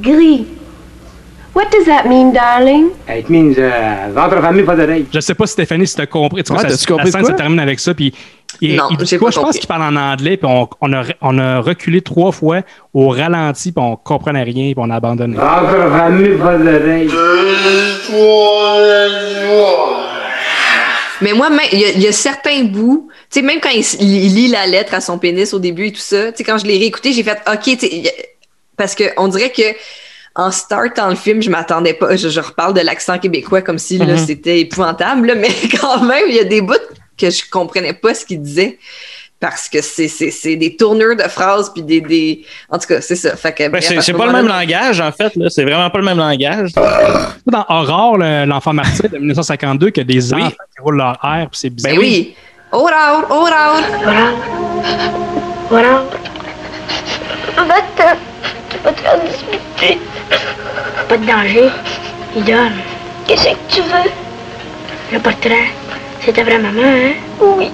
[0.00, 0.46] gris.
[1.54, 2.90] What does that mean, darling?
[3.08, 5.06] It means uh, ventre famille, pas d'oreille.
[5.12, 6.44] Je sais pas, Stéphanie, si t'as compris.
[6.44, 8.14] Tu vois, Ouais, ça- t'as-tu compris la scène se termine avec ça, puis
[8.60, 9.30] il, Non, il dit j'ai quoi?
[9.30, 12.30] pas Je pense qu'il parle en anglais, puis on, on a, on a reculé trois
[12.30, 12.60] fois
[12.94, 15.36] au ralenti, puis on comprenait rien, puis on a abandonné.
[15.36, 17.08] Ventre famille, pas d'oreille.
[21.22, 24.34] Mais moi, il y, a- il y a certains bouts, Tu sais, même quand il,
[24.34, 26.64] lit la lettre à son pénis au début et tout ça, tu sais, quand je
[26.66, 27.86] l'ai réécouté, j'ai fait OK, tu
[28.76, 29.62] parce que on dirait que
[30.36, 32.16] en startant le film, je m'attendais pas.
[32.16, 34.16] Je, je reparle de l'accent québécois comme si Mhm.
[34.16, 36.74] c'était épouvantable, là, mais quand même, il y a des bouts
[37.18, 38.78] que je comprenais pas ce qu'il disait.
[39.40, 42.44] Parce que c'est, c'est, c'est des tournures de phrases, puis des, des.
[42.68, 43.34] En tout cas, c'est ça.
[43.36, 45.34] Fait que, Ben, bref, c'est à ce c'est pas le même langage, en fait.
[45.34, 45.48] là.
[45.48, 46.72] C'est vraiment pas le même langage.
[47.46, 51.18] Dans Aurore, le- l'enfant martyr de 1952, qu'il y a des enfants qui roulent leur
[51.24, 51.92] air, puis c'est bizarre.
[51.92, 52.34] Ben oui.
[52.70, 53.82] Oral, oral.
[55.70, 56.02] Voilà.
[61.08, 61.68] Pas de danger.
[62.36, 62.72] Il dorme.
[63.26, 64.10] Qu'est-ce que tu veux?
[65.12, 65.68] Le portrait.
[66.20, 67.12] C'est ta vraie maman, hein?
[67.40, 67.70] Oui.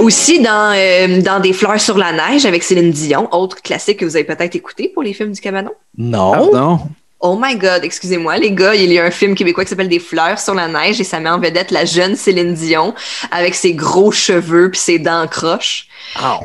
[0.00, 4.04] Aussi dans, euh, dans Des fleurs sur la neige avec Céline Dion, autre classique que
[4.04, 5.72] vous avez peut-être écouté pour les films du cabanon?
[5.96, 6.52] Non.
[6.52, 6.80] Non.
[7.20, 9.98] Oh my god, excusez-moi, les gars, il y a un film québécois qui s'appelle Des
[9.98, 12.94] fleurs sur la neige et ça met en vedette la jeune Céline Dion
[13.32, 15.88] avec ses gros cheveux puis ses dents croches.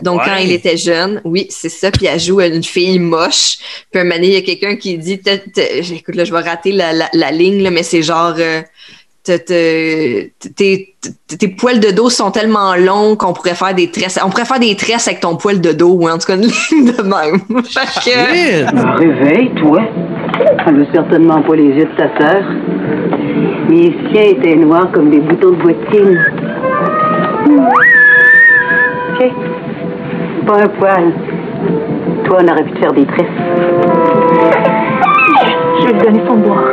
[0.02, 0.26] Donc ouais.
[0.26, 3.58] quand il était jeune, oui, c'est ça, puis elle joue une fille moche.
[3.92, 5.22] Puis un moment donné, il y a quelqu'un qui dit,
[5.94, 8.64] écoute là, je vais rater la, la, la ligne là, mais c'est genre euh,
[9.24, 10.96] tes, tes-
[11.40, 14.20] tes poils de dos sont tellement longs qu'on pourrait faire des tresses.
[14.24, 16.42] On pourrait faire des tresses avec ton poil de dos, ou en tout cas une
[16.44, 17.40] ligne de même.
[17.64, 19.82] Fait que, Réveille-toi.
[20.68, 22.44] Elle veut certainement pas les yeux de ta sœur.
[23.70, 26.20] Mes siens étaient noirs comme des boutons de bottine.
[29.20, 29.32] Ok.
[30.48, 31.14] Pas un poil.
[32.26, 33.28] Toi, on aurait pu te faire des tresses.
[35.80, 36.64] Je vais lui donner son boire.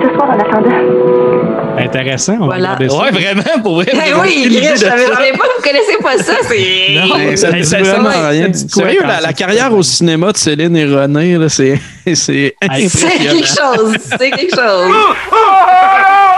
[0.00, 1.76] Me s'asseoir en attendant.
[1.78, 2.70] Intéressant, on Voilà.
[2.70, 2.96] va regarder ça.
[3.02, 3.86] Ouais, vraiment, pour vrai.
[3.92, 6.94] J'ai oui, Chris, je savais pas, vous connaissez pas ça, c'est.
[6.94, 8.52] Non, Ben, ça ça- vraiment ça- rien.
[8.52, 11.80] Sérieux, la, carrière au cinéma de Céline et René, là, c'est
[12.14, 14.94] c'est quelque chose, c'est quelque chose.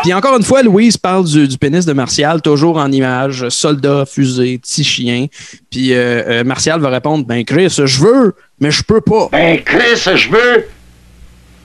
[0.02, 4.04] Puis encore une fois, Louise parle du, du pénis de Martial, toujours en image, soldat,
[4.04, 5.26] fusée, petit chien.
[5.70, 9.28] Puis euh, euh, Martial va répondre, ben Chris, je veux, mais je peux pas.
[9.30, 10.66] Ben, Chris, je veux,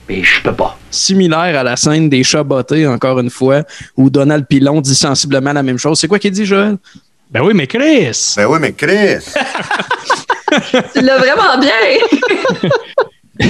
[0.08, 0.78] mais je peux pas.
[0.90, 3.62] Similaire à la scène des chats bottés, encore une fois,
[3.96, 5.98] où Donald Pilon dit sensiblement la même chose.
[6.00, 6.76] C'est quoi qu'il dit, Joël?
[7.30, 8.34] Ben oui, mais Chris!
[8.36, 9.24] Ben oui, mais Chris!
[10.94, 12.70] Tu l'as vraiment bien.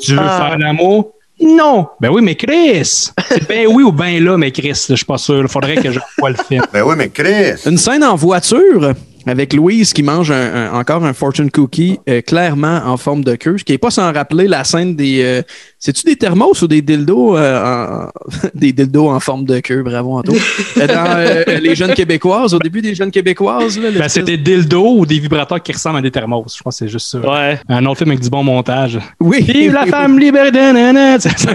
[0.00, 0.48] Tu veux Ah.
[0.48, 1.12] faire l'amour?
[1.40, 1.86] Non!
[2.00, 2.84] Ben oui, mais Chris!
[3.28, 5.38] C'est ben oui ou ben là, mais Chris, je suis pas sûr.
[5.40, 6.62] Il faudrait que je vois le film.
[6.72, 7.54] Ben oui, mais Chris!
[7.66, 8.92] Une scène en voiture?
[9.26, 13.34] Avec Louise qui mange un- un- encore un fortune cookie euh, clairement en forme de
[13.36, 15.22] queue, ce qui n'est pas sans rappeler la scène des...
[15.22, 15.42] euh,
[15.78, 18.08] C'est-tu des thermos ou des dildos euh, en...
[18.54, 19.82] des dildos en forme de queue?
[19.82, 20.32] Bravo, Anto.
[20.78, 24.96] Euh, Dans euh, Les Jeunes Québécoises, au début des Jeunes Québécoises, Ben, c'est des dildos
[24.98, 26.56] ou des vibrateurs qui ressemblent à des thermos.
[26.56, 27.18] Je pense que c'est juste ça.
[27.18, 27.58] Ouais.
[27.68, 28.98] Un autre film avec du bon montage.
[29.20, 29.42] Oui.
[29.42, 30.50] Vive la femme libérée!
[30.50, 31.50] nanana, Ça, ça.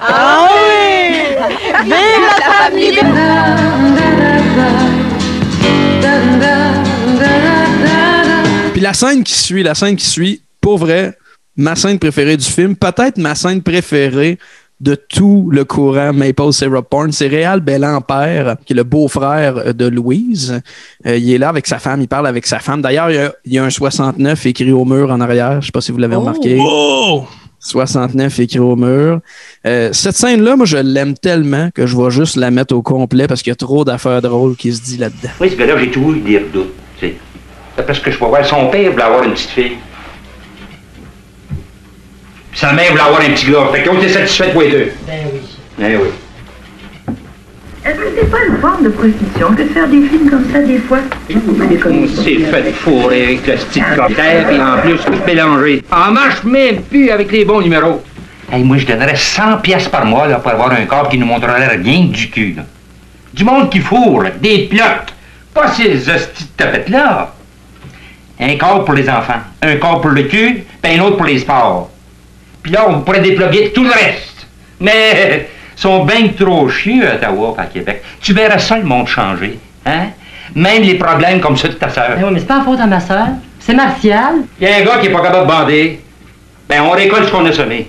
[0.00, 1.16] Ah oui!
[1.84, 1.92] Vive
[2.38, 3.76] la femme
[8.76, 11.16] Puis la scène qui suit, la scène qui suit, pour vrai,
[11.56, 14.38] ma scène préférée du film, peut-être ma scène préférée
[14.82, 19.86] de tout le courant Maple Syrup Porn, c'est Réal Bellampère, qui est le beau-frère de
[19.86, 20.60] Louise.
[21.06, 22.82] Euh, il est là avec sa femme, il parle avec sa femme.
[22.82, 25.62] D'ailleurs, il y a- il y, a un 69 écrit au mur en arrière.
[25.62, 26.58] Je sais pas si vous l'avez remarqué.
[26.60, 27.24] Oh!
[27.58, 29.20] 69 écrit au mur.
[29.66, 33.26] Euh, cette scène-là, moi, je l'aime tellement que je vais juste la mettre au complet
[33.26, 35.30] parce qu'il y a trop d'affaires drôles qui se dit là-dedans.
[35.40, 36.74] Oui, ce gars-là, j'ai toujours eu des redoutes.
[37.76, 39.76] D'après ce que je peux voir, son père voulait avoir une petite fille.
[42.50, 43.68] Puis sa mère voulait avoir un petit gars.
[43.72, 44.92] Fait qu'ils ont été satisfaits tous les deux.
[45.06, 45.40] Ben oui.
[45.78, 46.08] Eh oui.
[47.84, 50.60] Est-ce que c'est pas une forme de prostitution que de faire des films comme ça
[50.60, 50.98] des fois?
[51.30, 55.84] On s'est fait fourrer avec le style cocktail, puis en plus, tout mélangé.
[55.92, 58.02] En marche même plus avec les bons numéros.
[58.50, 61.26] Hey, moi, je donnerais 100 pièces par mois là, pour avoir un corps qui nous
[61.26, 62.54] montrerait rien que du cul.
[62.56, 62.64] Là.
[63.34, 65.14] Du monde qui fourre, là, des plottes.
[65.54, 67.35] Pas ces hosties de tapettes-là.
[68.40, 71.38] Un corps pour les enfants, un corps pour le cul, puis un autre pour les
[71.38, 71.90] sports.
[72.62, 74.46] Puis là, on pourrait déploguer tout le reste.
[74.80, 78.02] Mais ils sont bien trop chieux à Ottawa, à Québec.
[78.20, 79.58] Tu verras ça, le monde changer.
[79.86, 80.08] Hein?
[80.54, 82.16] Même les problèmes comme ceux de ta sœur.
[82.16, 83.28] Ben oui, mais c'est pas la faute à ma sœur.
[83.58, 84.34] C'est Martial.
[84.60, 86.00] Il y a un gars qui est pas capable de bander.
[86.68, 87.88] Ben, on récolte ce qu'on a semé.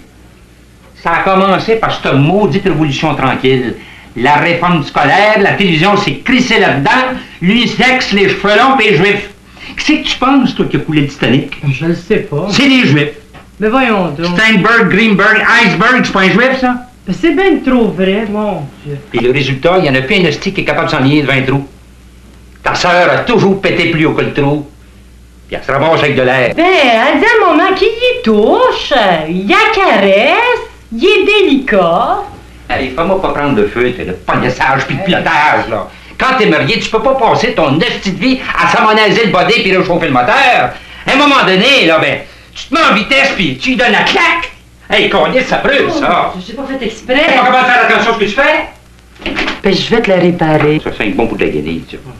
[1.04, 3.76] Ça a commencé par cette maudite révolution tranquille.
[4.16, 9.30] La réforme scolaire, la télévision s'est crissée là-dedans, l'unisex, les cheveux longs et les juifs.
[9.78, 11.58] Qu'est-ce que tu penses, toi, qui a coulé le Titanic?
[11.72, 12.48] Je le sais pas.
[12.50, 13.14] C'est les juifs.
[13.60, 14.38] Mais voyons donc.
[14.38, 16.76] Steinberg, Greenberg, Iceberg, c'est pas un juif, ça?
[17.12, 18.98] C'est bien trop vrai, mon Dieu.
[19.14, 21.22] Et le résultat, il y en a plus un hostie qui est capable de s'enligner
[21.22, 21.68] devant un trou.
[22.64, 24.68] Ta sœur a toujours pété plus haut que le trou.
[25.48, 26.54] Puis elle se ramasse avec de l'air.
[26.56, 28.94] Ben, elle dit à un moment qu'il y touche,
[29.30, 30.60] il y a caresse,
[30.92, 32.24] il est délicat.
[32.70, 35.88] Hey, fais-moi pas prendre de feu, t'es le pognessage puis le pilotage, là.
[36.18, 39.62] Quand t'es marié, tu peux pas passer ton esti de vie à samoniser le body
[39.62, 40.72] puis réchauffer le moteur.
[41.06, 42.20] À un moment donné, là, ben,
[42.54, 44.52] tu te mets en vitesse puis tu lui donnes la claque.
[44.90, 46.34] Hey, condis, ça brûle, ça.
[46.48, 47.16] Je pas fait exprès.
[47.16, 49.32] sais pas comment faire attention à ce que tu fais?
[49.64, 50.82] Ben, je vais te la réparer.
[50.84, 52.14] Ça fait un bon bout de la guenille, tu vois.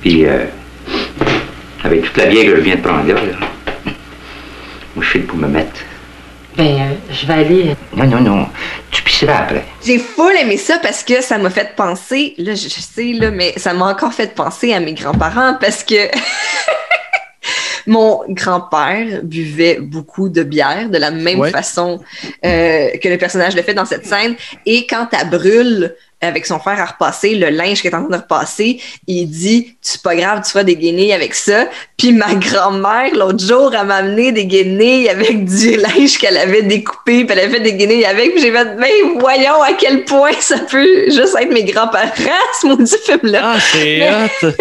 [0.00, 0.44] Puis, euh,
[1.84, 3.92] avec toute la bière que je viens de prendre là, là,
[4.94, 5.80] moi, je file pour me mettre.
[6.56, 7.76] Ben, euh, je vais aller.
[7.94, 8.46] Non, non, non.
[8.90, 9.64] Tu pisseras après.
[9.84, 13.30] J'ai full aimé ça parce que ça m'a fait penser, là, je, je sais, là,
[13.30, 15.94] mais ça m'a encore fait penser à mes grands-parents parce que
[17.86, 21.50] mon grand-père buvait beaucoup de bière de la même Ouais.
[21.50, 22.00] façon
[22.44, 24.36] euh, que le personnage le fait dans cette scène.
[24.66, 28.16] Et quand elle brûle avec son frère à repasser, le linge qu'elle est en train
[28.16, 31.68] de repasser, il dit C'est pas grave, tu feras des guenilles avec ça.
[31.96, 36.62] Puis ma grand-mère, l'autre jour, elle m'a amené des guenilles avec du linge qu'elle avait
[36.62, 38.32] découpé, puis elle avait fait des guenilles avec.
[38.32, 42.12] Puis j'ai fait Mais voyons à quel point ça peut juste être mes grands-parents,
[42.60, 43.40] ce maudit film-là.
[43.44, 44.52] Ah, c'est hot.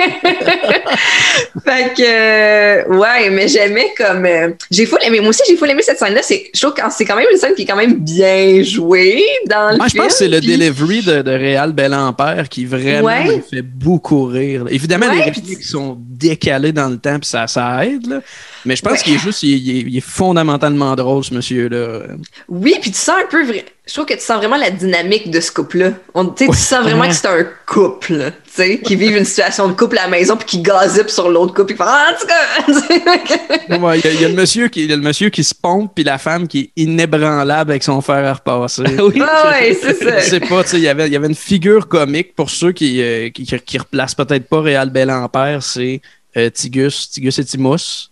[1.63, 5.19] fait que euh, ouais, mais j'aimais comme euh, j'ai aimé.
[5.19, 7.27] Moi aussi j'ai full aimé cette scène là, c'est je trouve que c'est quand même
[7.31, 10.27] une scène qui est quand même bien jouée dans le Moi, je pense que c'est
[10.27, 13.37] le delivery de, de Réal Belampère qui vraiment Ouais.
[13.37, 14.65] me fait beaucoup rire.
[14.69, 18.07] Évidemment, Ouais, les répliques sont décalées dans le temps, puis ça, ça aide.
[18.07, 18.21] là.
[18.65, 18.97] Mais je pense Ouais.
[18.99, 22.03] qu'il est juste, il, il est, il est fondamentalement drôle, ce monsieur-là.
[22.47, 23.65] Oui, puis tu sens un peu vrai.
[23.87, 25.93] Je trouve que tu sens vraiment la dynamique de ce couple-là.
[26.13, 29.25] On- tu sais, Tu sens vraiment que c'est un couple, tu sais, qui vivent une
[29.25, 31.73] situation de couple à la maison puis qui gossipent sur l'autre couple.
[31.73, 34.83] Puis ah, en tout cas, Ouais, il, y a, il y a le monsieur qui,
[34.83, 37.81] il y a le monsieur qui se pompe, puis la femme qui est inébranlable avec
[37.83, 38.83] son fer à repasser.
[38.99, 39.19] oui.
[39.27, 40.19] Ah ouais, c'est ça.
[40.19, 42.51] Je sais pas, tu sais, il y avait, il y avait une figure comique pour
[42.51, 46.01] ceux qui, euh, qui, qui, qui replacent peut-être pas Réal Belampère, c'est
[46.37, 48.10] euh, Tigus, Tigus et Timous.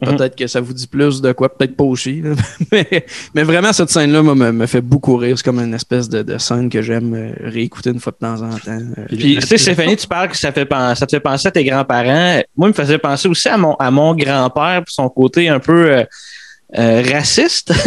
[0.00, 2.20] Peut-être que ça vous dit plus de quoi, peut-être pas aussi.
[2.72, 5.36] mais, mais vraiment, cette scène-là moi, me, me fait beaucoup rire.
[5.38, 8.42] C'est comme une espèce de, de scène que j'aime euh, réécouter une fois de temps
[8.42, 8.72] en temps.
[8.98, 11.46] Euh, Puis, tu sais, Stéphanie, tu parles que ça, fait penser, ça te fait penser
[11.48, 12.42] à tes grands-parents.
[12.56, 15.60] Moi, il me faisait penser aussi à mon, à mon grand-père, pour son côté un
[15.60, 16.04] peu euh,
[16.76, 17.72] euh, raciste.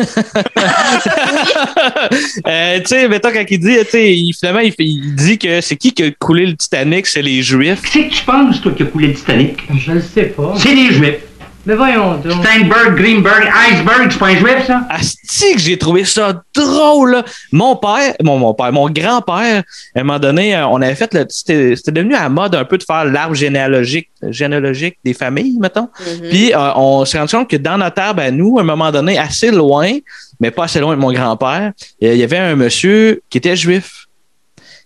[2.47, 5.75] Euh, tu sais, mettons, quand il dit, tu sais, il- finalement, il dit que c'est
[5.75, 7.05] qui qui a coulé le Titanic?
[7.07, 7.81] C'est les Juifs.
[7.91, 9.57] C'est que tu penses, toi, qui a coulé le Titanic?
[9.77, 10.53] Je le sais pas.
[10.57, 11.19] C'est les Juifs.
[11.67, 12.45] Mais voyons donc.
[12.45, 14.87] Steinberg, Greenberg, Iceberg, c'est pas un Juif, ça?
[14.89, 17.11] Asti que j'ai trouvé ça drôle.
[17.11, 17.25] là.
[17.51, 19.63] Mon père, mon, mon père, mon grand-père,
[19.93, 21.25] à un moment donné, euh, on avait fait le.
[21.27, 25.57] C'était c'était devenu à la mode un peu de faire l'arbre généalogique, généalogique des familles,
[25.59, 25.89] mettons.
[26.29, 28.89] Puis euh, on s'est rendu compte que dans notre arbre à nous, à un moment
[28.89, 29.91] donné, assez loin,
[30.39, 34.05] mais pas assez loin de mon grand-père, il y avait un monsieur qui était juif.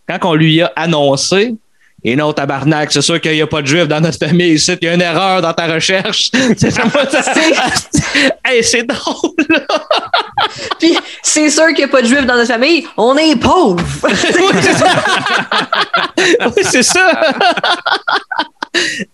[0.10, 1.54] Quand on lui a annoncé,
[2.04, 4.72] et non, tabarnak, c'est sûr qu'il n'y a pas de juif dans notre famille ici,
[4.82, 6.32] il y a une erreur dans ta recherche.
[6.58, 6.84] C'est ça.
[8.44, 9.32] Hey, c'est drôle.
[10.80, 12.86] Puis c'est sûr qu'il n'y a pas de juifs dans notre famille.
[12.98, 13.84] On est pauvres.
[14.04, 14.12] oui,
[16.64, 17.34] c'est ça.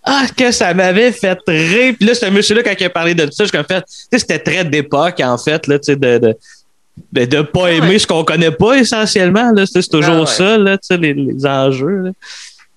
[0.04, 1.94] ah, que ça m'avait fait rire.
[1.98, 4.66] Puis là, ce monsieur-là, quand il a parlé de ça, je comme fait, c'était très
[4.66, 6.36] d'époque, en fait, là, tu sais, de, de,
[7.12, 9.66] de, de pas aimer ce qu'on connaît pas essentiellement, là.
[9.66, 10.26] C'est toujours Ah ouais.
[10.26, 12.12] ça, là, les, les enjeux, là.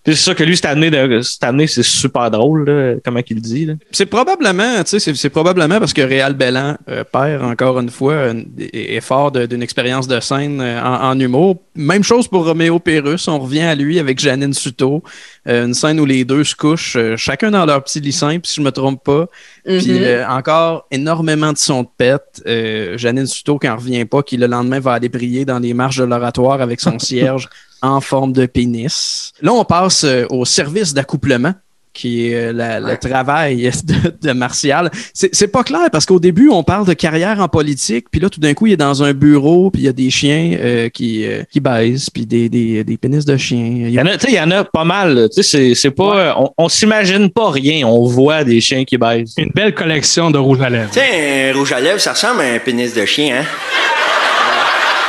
[0.03, 1.20] Puis c'est sûr que lui, c'est amené, de-
[1.66, 3.74] c'est super drôle, là, comment qu'il dit, là.
[3.92, 7.90] C'est probablement, tu sais, c'est- c'est probablement parce que Réal Bellan, euh, père, encore une
[7.90, 8.42] fois, euh,
[8.72, 11.57] est fort de- d'une expérience de scène euh, en, en humour.
[11.74, 13.28] Même chose pour Roméo Pérus.
[13.28, 15.03] On revient à lui avec Janine Suto.
[15.46, 18.46] Euh, une scène où les deux se couchent, euh, chacun dans leur petit lit simple,
[18.46, 19.26] si je me trompe pas.
[19.66, 19.98] Puis Mhm.
[20.03, 22.42] euh, encore énormément de sons de pète.
[22.46, 25.74] Euh, Janine Suto qui en revient pas, qui le lendemain va aller prier dans les
[25.74, 27.48] marches de l'oratoire avec son cierge
[27.83, 29.33] en forme de pénis.
[29.43, 31.55] Là, on passe euh, au service d'accouplement
[31.93, 34.93] qui est euh, la- le travail de, de Martial.
[35.12, 38.39] C'est pas clair parce qu'au début, on parle de carrière en politique, puis là, tout
[38.39, 41.26] d'un coup, il est dans un bureau, puis il y a des chiens euh, qui,
[41.26, 43.59] euh, qui baisent, puis des, des, des pénis de chiens.
[43.89, 45.28] Il y en a, tu sais, il y en a pas mal, là.
[45.28, 48.97] Tu sais, c'est- c'est pas, on, on s'imagine pas rien, on voit des chiens qui
[48.97, 49.35] baissent.
[49.37, 50.91] Une belle collection de rouge à lèvres.
[50.93, 53.45] Tiens, un rouge à lèvres, ça ressemble à un pénis de chien, hein?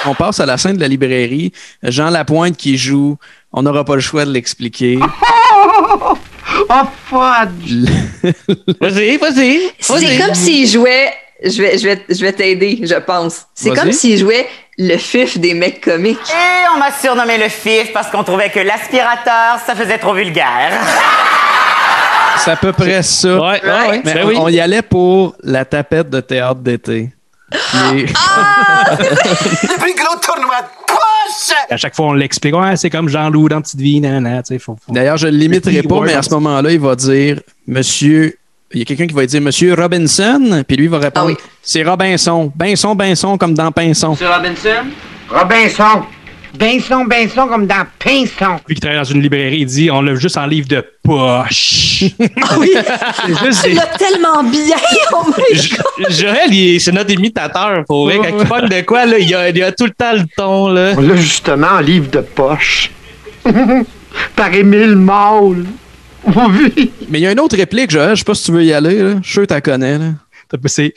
[0.06, 1.52] On passe à la scène de la librairie.
[1.84, 3.18] Jean Lapointe qui joue.
[3.54, 4.98] On n'aura pas le choix de l'expliquer.
[6.70, 7.50] Oh, fuck!
[8.82, 9.60] Vas-y, vas-y.
[9.80, 11.14] C'est comme s'il jouait.
[11.44, 13.46] Je vais, je vais, je vais t'aider, je pense.
[13.54, 13.80] C'est Vas-y.
[13.80, 14.48] comme s'il jouait
[14.78, 16.18] le fif des mecs comiques.
[16.30, 20.72] Et on m'a surnommé le fif parce qu'on trouvait que l'aspirateur, ça faisait trop vulgaire.
[22.44, 23.36] C'est à peu près ça.
[23.40, 24.02] Ouais, ouais, ouais.
[24.04, 24.36] Mais Ben on, oui.
[24.40, 27.10] on y allait pour la tapette de théâtre d'été.
[27.50, 28.06] Plus
[30.04, 31.56] gros tournoi de poche!
[31.70, 32.56] À chaque fois, on l'explique.
[32.56, 34.00] Ouais, c'est comme Jean-Loup dans Petite Vie.
[34.02, 37.40] nanana, faut- faut- D'ailleurs, je ne l'imiterai pas, mais à ce moment-là, il va dire
[37.68, 38.38] Monsieur.
[38.74, 41.84] Il y a quelqu'un qui va dire Monsieur Robinson, puis lui il va répondre C'est
[41.84, 42.52] Robinson.
[42.56, 44.14] Binson, Binson, comme dans Pinson.
[44.14, 44.86] Robinson?
[45.30, 46.04] Robinson.
[46.54, 48.60] Benson, Benson, comme dans Pinson.
[48.68, 52.04] Lui qui travaille dans une librairie, il dit on l'a juste en livre de poche.
[52.42, 52.70] Ah oui,
[53.26, 54.76] C'est juste tu l'as tellement bien.
[55.14, 56.12] Oh my God.
[56.12, 58.18] Joël, c'est notre imitateur, pour vrai.
[58.18, 60.68] Quand il parle de quoi, là, il, a, il a tout le temps le ton.
[60.70, 60.94] Là.
[60.94, 62.92] Là, justement, en livre de poche.
[64.36, 65.66] Par Émile Maul.
[66.24, 66.92] Oui.
[67.10, 68.74] Mais il y a une autre réplique, Joël, je sais pas si tu veux y
[68.74, 69.02] aller.
[69.02, 69.16] Là.
[69.22, 69.98] Je suis sûr que tu la connais.
[69.98, 70.06] Là.
[70.66, 70.94] C'est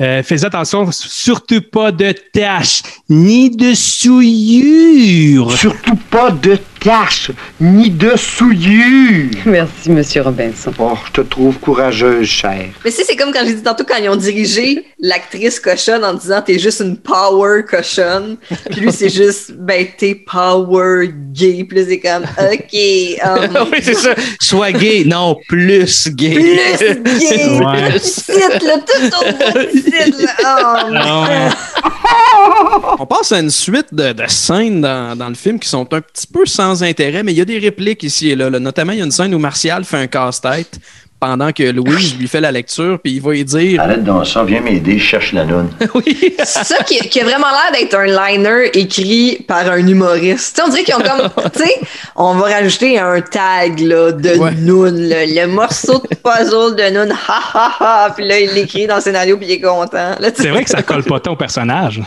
[0.00, 5.52] euh, fais attention, surtout pas de taches ni de souillures.
[5.56, 9.30] Surtout pas de taches ni de souillures.
[9.44, 10.72] Merci, Monsieur Robinson.
[10.78, 12.70] Oh, je te trouve courageuse, chère.
[12.84, 16.14] Mais si c'est comme quand j'ai dit tantôt quand ils ont dirigé l'actrice cochonne en
[16.14, 18.36] disant t'es juste une power cochonne.
[18.70, 21.64] Puis lui c'est juste ben t'es power gay.
[21.68, 22.74] Puis c'est comme ok.
[23.24, 24.14] um, oui, c'est ça.
[24.40, 25.04] Sois gay.
[25.06, 26.34] Non, plus gay.
[26.34, 27.50] Plus gay.
[27.60, 27.98] Ouais.
[27.98, 30.88] Cite là, tout au bout, cite là.
[30.94, 31.26] Oh.
[32.98, 36.00] On passe à une suite de, de scènes dans, dans le film qui sont un
[36.00, 38.50] petit peu sans intérêt, mais il y a des répliques ici et là.
[38.50, 38.58] là.
[38.58, 40.80] Notamment, il y a une scène où Martial fait un casse-tête
[41.20, 44.42] pendant que Louise lui fait la lecture, puis il va lui dire Arrête donc ça,
[44.42, 45.68] viens m'aider, je cherche la noune.
[46.44, 50.60] Ça qui, qui a vraiment l'air d'être un liner écrit par un humoriste.
[50.64, 51.74] On dirait qu'ils ont comme, tu sais,
[52.16, 57.10] on va rajouter un tag là, de Noon, là, le morceau de puzzle de Noon,
[57.10, 60.16] ha ha ha, puis là il l'écrit dans le scénario puis il est content.
[60.34, 62.00] C'est vrai que ça colle pas tant au personnage.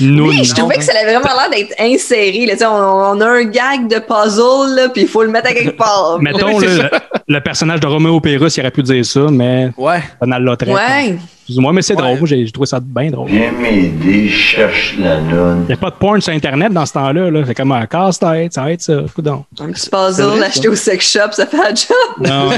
[0.00, 2.46] Oui, je trouvais que ça avait vraiment l'air d'être inséré.
[2.46, 5.52] Là, on, on a un gag de puzzle, là, puis il faut le mettre à
[5.52, 6.18] quelque part.
[6.20, 6.88] Mettons, le,
[7.26, 10.02] le personnage de Roméo Pérus, il aurait pu dire ça, mais ouais.
[10.20, 10.74] Donald Lautrec.
[10.74, 11.16] Ouais.
[11.58, 12.18] Moins, mais c'est drôle.
[12.18, 13.28] Moi, j'ai trouvé ça bien drôle.
[13.28, 15.18] Viens m'aider, cherche la.
[15.18, 17.30] Il n'y a pas de porn sur Internet dans ce temps-là.
[17.30, 17.42] Là.
[17.46, 19.02] C'est comme un casse-tête, ça va être ça.
[19.14, 19.44] Coudon.
[19.58, 22.28] Un petit puzzle acheté au sex shop, ça fait un job.
[22.28, 22.50] Non.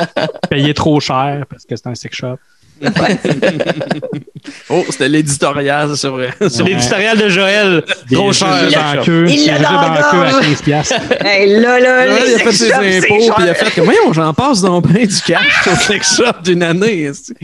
[0.50, 2.36] Payer trop cher parce que c'est un sex shop.
[4.70, 6.30] Oh, c'était l'éditorial, c'est vrai.
[6.48, 7.84] C'est l'éditorial de Joël.
[8.10, 8.48] Trop cher.
[8.66, 9.24] Il l'a dans la queue.
[9.26, 10.40] Dans dans à gorge.
[10.46, 10.94] 15 piastres.
[11.24, 13.80] Hey, là, là, Ouais, les il a fait ses impôts, puis il a fait que,
[13.82, 17.02] voyons, j'en passe donc bien du cash au sex shop d'une année.
[17.02, 17.34] esti.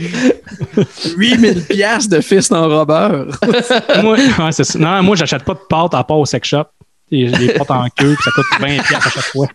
[1.16, 3.26] 8000 piastres de fist enrobeur.
[4.02, 4.78] moi, ouais, c'est ça.
[4.78, 6.64] Non, moi, j'achète pas de pâtes à part au sex shop.
[7.10, 9.46] J'ai des pâtes en queue, puis ça coûte 20 piastres à chaque fois.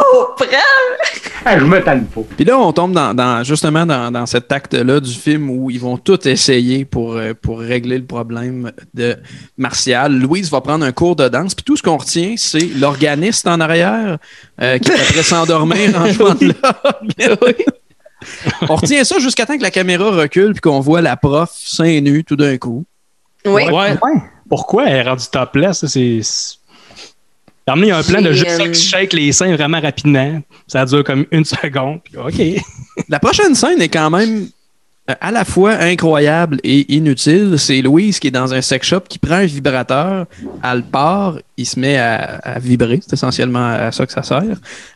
[0.00, 0.46] Oh, prends!
[1.44, 2.22] Ah, je me tanne pas.
[2.36, 5.78] Puis là, on tombe dans, dans- justement dans, dans cet acte-là du film où ils
[5.78, 9.14] vont tout essayer pour, euh, pour régler le problème de
[9.58, 10.18] Martial.
[10.18, 11.54] Louise va prendre un cours de danse.
[11.54, 14.16] Puis tout ce qu'on retient, c'est l'organiste en arrière
[14.62, 17.64] euh, qui est après s'endormir en jouant de l'orgue.
[18.68, 22.00] On retient ça jusqu'à temps que la caméra recule puis qu'on voit la prof seins
[22.00, 22.84] nus tout d'un coup.
[23.44, 23.68] Oui.
[23.70, 23.96] Ouais.
[24.48, 25.84] Pourquoi elle est rendue topless?
[27.74, 30.40] Il y a un plan de juste euh, shake les seins vraiment rapidement.
[30.68, 32.00] Ça dure comme une seconde.
[32.04, 32.62] puis OK.
[33.08, 34.46] La prochaine scène est quand même
[35.10, 37.58] euh, à la fois incroyable et inutile.
[37.58, 40.26] C'est Louise qui est dans un sex shop qui prend un vibrateur,
[40.62, 43.00] elle le part, il se met à, à vibrer.
[43.02, 44.42] C'est essentiellement à ça que ça sert.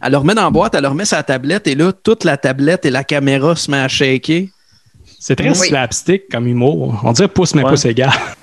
[0.00, 2.36] Elle le remet dans la boîte, elle le remet la tablette et là, toute la
[2.36, 4.44] tablette et la caméra se met à shaker.
[5.18, 5.68] C'est très Oui.
[5.68, 7.00] slapstick comme humour.
[7.04, 8.10] On dirait pouce, mais pouce égal.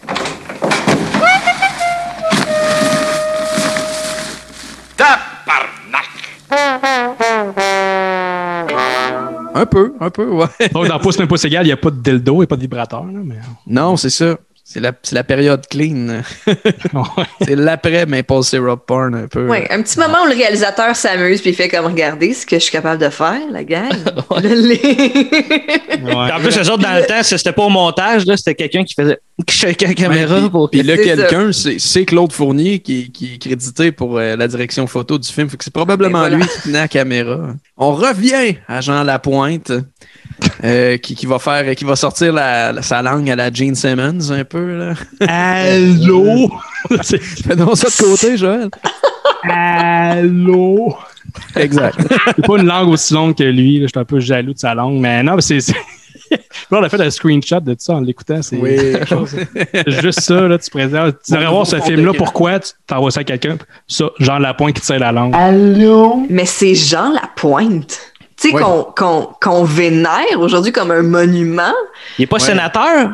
[9.67, 10.47] Un peu, un peu, ouais.
[10.73, 12.61] Donc, dans pouce, mais pouce égal, il n'y a pas de dildo et pas de
[12.61, 13.03] vibrateur.
[13.05, 13.35] là, mais...
[13.67, 14.37] Non, c'est ça.
[14.69, 16.23] C'est la, c'est la période clean.
[17.41, 19.47] c'est l'après Maple Syrup Porn un peu.
[19.47, 22.57] Ouais, un petit moment où le réalisateur s'amuse puis il fait comme regarder ce que
[22.57, 23.87] je suis capable de faire, la gang.
[26.09, 28.93] En plus, eux autres, dans le temps, c'était pas au montage, là, c'était quelqu'un qui
[28.93, 29.19] faisait
[29.65, 30.69] la caméra pour.
[30.69, 34.87] Puis là, quelqu'un, c'est c'est Claude Fournier qui, qui est crédité pour euh, la direction
[34.87, 35.49] photo du film.
[35.49, 36.37] Fait que c'est probablement voilà.
[36.37, 37.53] lui qui tenait la caméra.
[37.77, 39.71] On revient à Jean Lapointe,
[40.63, 43.75] euh, qui, qui va faire, qui va sortir la, la- sa langue à la Gene
[43.75, 44.56] Simmons un peu.
[44.59, 44.93] Là.
[45.27, 46.49] Allô?
[47.03, 48.69] Fais donc ça de côté, Joël.
[49.43, 50.95] Allô?
[51.55, 51.97] Exact.
[52.35, 53.79] C'est pas une langue aussi longue que lui.
[53.79, 53.85] là.
[53.85, 54.99] Je suis un peu jaloux de sa langue.
[54.99, 55.59] Mais non, mais c'est.
[56.71, 58.41] on a fait un screenshot de ça en l'écoutant.
[58.41, 58.77] C'est Oui.
[59.73, 60.41] c'est juste ça.
[60.47, 61.15] Là, tu présentes.
[61.25, 62.13] Tu devrais voir ce film-là.
[62.17, 63.57] Pourquoi tu t'envoies ça à quelqu'un?
[63.87, 65.33] Ça, Jean Lapointe qui serre la langue.
[65.35, 66.25] Allô?
[66.29, 67.99] Mais c'est Jean Lapointe.
[68.39, 68.61] Tu sais, Ouais.
[69.41, 71.73] qu'on vénère aujourd'hui comme un monument.
[72.19, 72.41] Il est pas Ouais.
[72.41, 73.11] sénateur?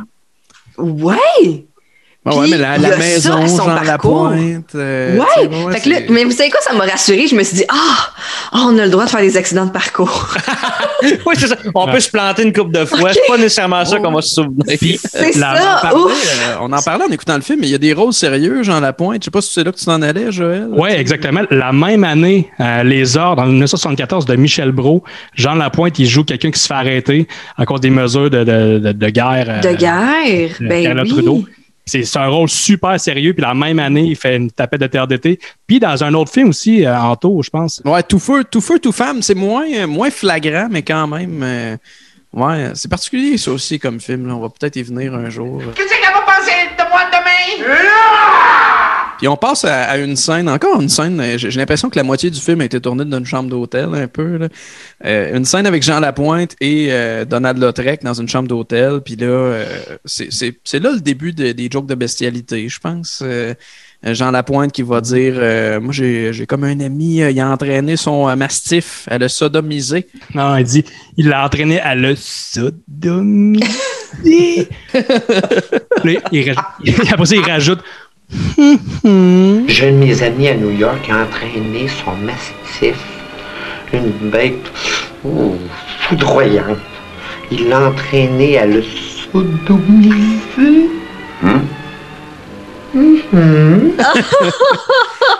[0.77, 1.67] Ouais!
[2.25, 4.29] Ah ouais, Puis, mais la, la ça maison, Jean parcours.
[4.29, 4.75] Lapointe.
[4.75, 5.73] euh, ouais!
[5.73, 7.27] fait que là, mais vous savez quoi, ça m'a rassuré.
[7.27, 7.75] Je me suis dit, ah,
[8.53, 10.33] ah, on a le droit de faire des accidents de parcours.
[11.03, 11.57] oui, c'est ça.
[11.75, 13.11] On peut se planter une coupe de fois.
[13.11, 14.63] C'est pas nécessairement ça qu'on va se souvenir.
[15.03, 17.67] C'est La- ça, on, en parlait, euh, on en parlait en écoutant le film, mais
[17.67, 19.21] il y a des rôles sérieux, Jean Lapointe.
[19.21, 20.67] Je sais pas si c'est là que tu t'en allais, Joël.
[20.71, 21.41] Oui, exactement.
[21.51, 25.03] La même année, euh, Les Heures, dans 1974, de Michel Brault,
[25.35, 28.79] Jean Lapointe, il joue quelqu'un qui se fait arrêter à cause des mesures de, de,
[28.79, 29.45] de, de guerre.
[29.49, 30.55] euh, De guerre?
[30.61, 31.09] de Ben oui.
[31.09, 31.43] Trudeau.
[31.85, 33.33] C'est un rôle super sérieux.
[33.33, 35.39] Puis la même année, il fait une tapette de terre d'été.
[35.67, 37.81] Puis dans un autre film aussi, euh, Anto, je pense.
[37.83, 41.41] Ouais, tout feu, tout feu, tout femme, c'est moins, euh, moins flagrant, mais quand même.
[41.43, 41.75] euh,
[42.33, 44.27] ouais, c'est particulier ça aussi comme film.
[44.27, 44.35] là.
[44.35, 45.61] On va peut-être y venir un jour.
[45.75, 48.62] Qu'est-ce qu'elle va penser de moi demain?
[49.23, 52.03] Puis on passe à, à une scène, encore une scène, euh, j'ai l'impression que la
[52.03, 54.35] moitié du film a été tournée dans une chambre d'hôtel un peu.
[54.35, 54.49] là.
[55.05, 58.99] Euh, une scène avec Jean Lapointe et euh, Donald Lautrec dans une chambre d'hôtel.
[58.99, 59.65] Puis là, euh,
[60.03, 60.27] c'est-
[60.73, 63.23] là le début de- des jokes de bestialité, je pense.
[64.05, 67.95] Jean Lapointe qui va dire euh, Moi, j'ai comme un ami, euh, il a entraîné
[67.95, 70.05] son euh, mastif à le sodomiser.
[70.35, 70.83] Non, il dit
[71.15, 73.63] il l'a entraîné à le sodomiser.
[76.03, 77.79] Là, il rajoute- après ça, il rajoute
[79.67, 82.95] J'ai un de mes amis à New York qui a entraîné son mastif,
[83.91, 84.71] une bête
[85.25, 85.55] oh,
[86.01, 86.77] foudroyante.
[87.51, 90.89] Il l'a entraîné à le sodomiser.
[91.41, 91.61] Mhm.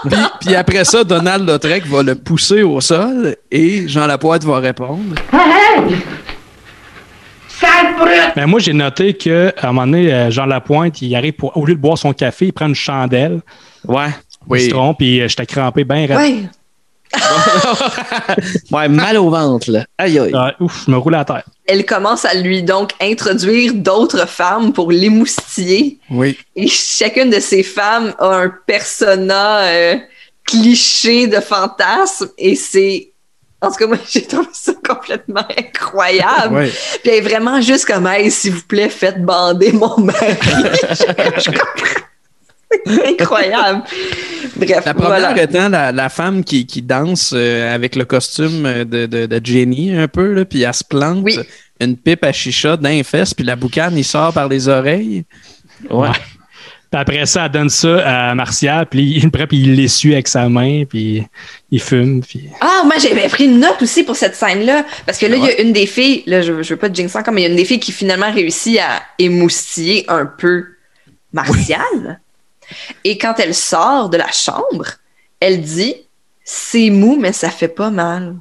[0.09, 4.57] puis, puis après ça, Donald Lautrec va le pousser au sol et Jean Lapointe va
[4.59, 5.13] répondre.
[5.31, 5.95] Hey!
[7.63, 8.35] Sale brute!
[8.35, 11.65] Ben, moi, j'ai noté qu'à un moment donné, euh, Jean Lapointe, il arrive pour, au
[11.65, 13.41] lieu de boire son café, il prend une chandelle.
[13.87, 14.09] Ouais.
[14.51, 16.17] Il se trompe, puis euh, j'étais crampé bien raide.
[16.17, 16.35] Ouais.
[18.71, 19.85] Ouais, mal au ventre, là.
[19.97, 20.33] Aïe, aïe.
[20.33, 21.43] Ouais, ouf, je me roule à terre.
[21.67, 25.99] Elle commence à lui donc introduire d'autres femmes pour l'émoustiller.
[26.09, 26.37] Oui.
[26.55, 29.95] Et chacune de ces femmes a un persona euh,
[30.43, 33.12] cliché de fantasme et c'est.
[33.63, 36.53] En tout cas, moi, j'ai trouvé ça complètement incroyable.
[36.55, 36.69] Ouais.
[37.01, 40.19] Puis elle est vraiment juste comme, hey, s'il vous plaît, faites bander mon mari.
[40.41, 42.01] Je- je comprends.
[43.07, 43.83] Incroyable.
[44.55, 45.43] Bref, La première voilà.
[45.43, 49.95] étant la, la femme qui, qui danse euh, avec le costume de, de, de Jenny
[49.95, 51.27] un peu, là, puis elle se plante
[51.79, 55.23] une pipe à chicha d'un fesse, puis la boucane, il sort par les oreilles.
[55.89, 56.09] Ouais.
[56.93, 60.47] Puis après ça, elle donne ça à Martial, puis il, puis il l'essuie avec sa
[60.47, 61.25] main, puis
[61.71, 62.21] il fume.
[62.21, 62.47] Puis...
[62.61, 64.85] Ah, moi, j'avais pris une note aussi pour cette scène-là.
[65.03, 66.95] Parce que là, il y a une des filles, là, je, je veux pas te
[66.95, 70.27] jinxer encore, mais il y a une des filles qui finalement réussit à émoustiller un
[70.27, 70.67] peu
[71.31, 72.21] Martial.
[73.03, 74.85] Et quand elle sort de la chambre,
[75.39, 75.95] elle dit
[76.43, 78.35] C'est mou, mais ça fait pas mal.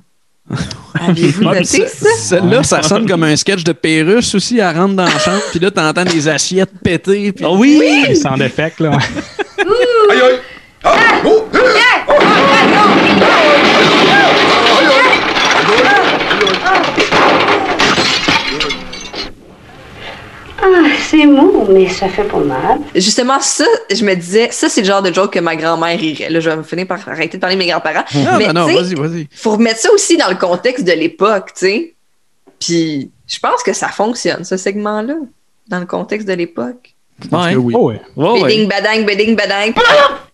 [1.01, 2.09] Aviez-vous Ouais, noté ça?
[2.19, 4.59] Celle-là, ça sonne comme un sketch de Pérus aussi.
[4.59, 7.33] Elle rentre dans la chambre, puis là, t'entends des assiettes péter.
[7.33, 8.17] puis- Oui!
[8.21, 8.91] Sans défect, là.
[8.91, 8.97] ouais.
[10.11, 10.39] Aïe aïe!
[20.61, 20.67] Ah,
[21.09, 22.81] c'est mou, mais ça fait pas mal.
[22.95, 26.31] Justement, ça, je me disais, ça, c'est le genre de joke que ma grand-mère rirait.
[26.31, 28.05] Là, je vais finir par arrêter de parler de mes grands-parents.
[28.15, 29.29] Non, mais non, vas-y, vas-y.
[29.33, 31.95] faut remettre ça aussi dans le contexte de l'époque, tu sais.
[32.61, 35.15] Puis, je pense que ça fonctionne, ce segment-là,
[35.69, 36.95] dans le contexte de l'époque.
[37.31, 37.55] Ouais.
[37.55, 37.75] Oui.
[37.77, 38.43] Oh, ouais.
[38.43, 39.73] Béding, badang, béding, badang.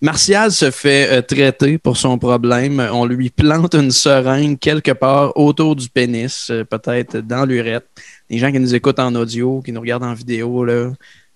[0.00, 2.86] Martial se fait euh, traiter pour son problème.
[2.92, 7.86] On lui plante une seringue quelque part autour du pénis, euh, peut-être dans l'urette.
[8.30, 10.90] Les gens qui nous écoutent en audio, qui nous regardent en vidéo, là,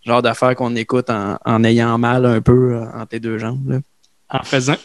[0.05, 3.69] genre d'affaires qu'on écoute en, en ayant mal un peu euh, entre les deux jambes.
[3.71, 3.79] là.
[4.35, 4.77] En faisant.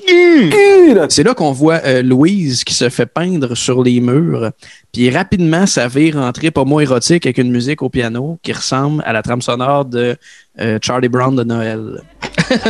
[1.09, 4.51] C'est là qu'on voit euh, Louise qui se fait peindre sur les murs.
[4.91, 9.01] Puis rapidement, ça vire en trip homo érotique avec une musique au piano qui ressemble
[9.05, 10.17] à la trame sonore de
[10.59, 12.01] euh, Charlie Brown de Noël.
[12.49, 12.63] It's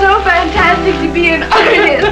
[0.00, 2.10] so fantastic to be an artist!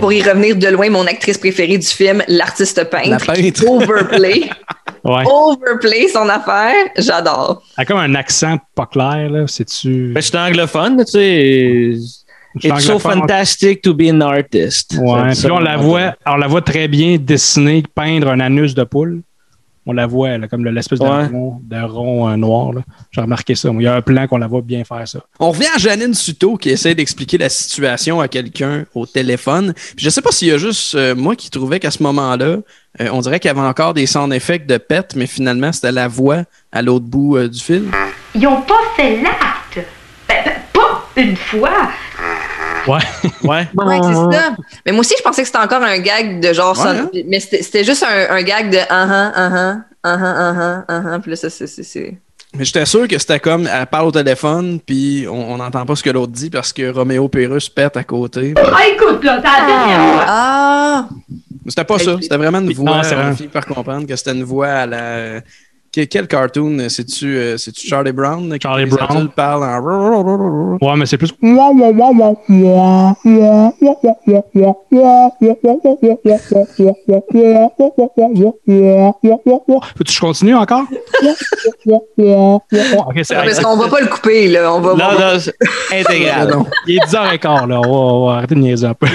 [0.00, 3.66] Pour y revenir de loin, mon actrice préférée du film, l'artiste peintre, La peintre.
[3.68, 4.48] overplay.
[5.02, 5.24] Ouais.
[5.26, 6.74] overplay son affaire.
[6.98, 7.62] J'adore.
[7.78, 9.46] Elle a comme un accent pas clair, là.
[9.46, 10.12] C'est-tu.
[10.14, 11.94] Ben, je suis anglophone, tu sais.
[12.62, 14.98] It's so fantastic to be an artist.
[15.00, 15.30] Ouais.
[15.32, 19.22] Puis on la voit, on la voit très bien dessiner, peindre un anus de poule.
[19.86, 22.72] On la voit, là, comme le- l'espèce de rond, de rond euh, noir.
[22.72, 22.82] là.
[23.10, 23.70] J'ai remarqué ça.
[23.72, 25.20] Il y a un plan qu'on la voit bien faire ça.
[25.38, 29.72] On revient à Janine Suto qui essaie d'expliquer la situation à quelqu'un au téléphone.
[29.96, 32.58] Puis je sais pas s'il y a juste euh, moi qui trouvais qu'à ce moment-là,
[33.00, 35.92] euh, on dirait qu'il y avait encore des sound effects de pète, mais finalement c'était
[35.92, 37.90] la voix à l'autre bout euh, du film.
[38.34, 39.86] Ils ont pas fait l'acte.
[40.28, 41.88] Ben, ben, pas une fois.
[42.86, 42.98] Ouais.
[43.44, 43.68] ouais.
[44.86, 46.76] Mais moi aussi, je pensais que c'était encore un gag de genre.
[46.76, 46.90] Ouais, ça.
[46.90, 47.10] Hein.
[47.26, 51.30] Mais c'était juste un, gag de uh -huh, uh -huh, uh -huh, uh -huh, Puis
[51.30, 52.18] là, ça, c'est.
[52.56, 56.02] Mais j'étais sûr que c'était comme elle parle au téléphone, puis on n'entend pas ce
[56.02, 58.54] que l'autre dit parce que Roméo Pérus pète à côté.
[58.56, 61.08] Ah, écoute, là, t'as la Ah!
[61.08, 61.08] Hein.
[61.68, 62.16] C'était pas ça.
[62.20, 62.96] C'était vraiment une voix.
[62.96, 65.40] Non, c'est euh, par comprendre que c'était une voix à la
[65.92, 66.78] quel cartoon?
[66.78, 68.52] euh, C'est-tu euh, Charlie Brown?
[68.52, 69.28] qui Charlie les Brown.
[69.34, 70.78] parlent en...
[70.80, 71.32] Ouais, mais c'est plus.
[79.96, 80.84] Peux-tu je continue encore?
[83.08, 84.72] Ok, c'est- Parce qu'on va pas le couper, là.
[84.72, 84.94] On va,
[85.92, 86.54] intégral.
[86.86, 87.80] Il est 10h15, là.
[87.80, 89.06] On va, on va arrêter de niaiser un peu.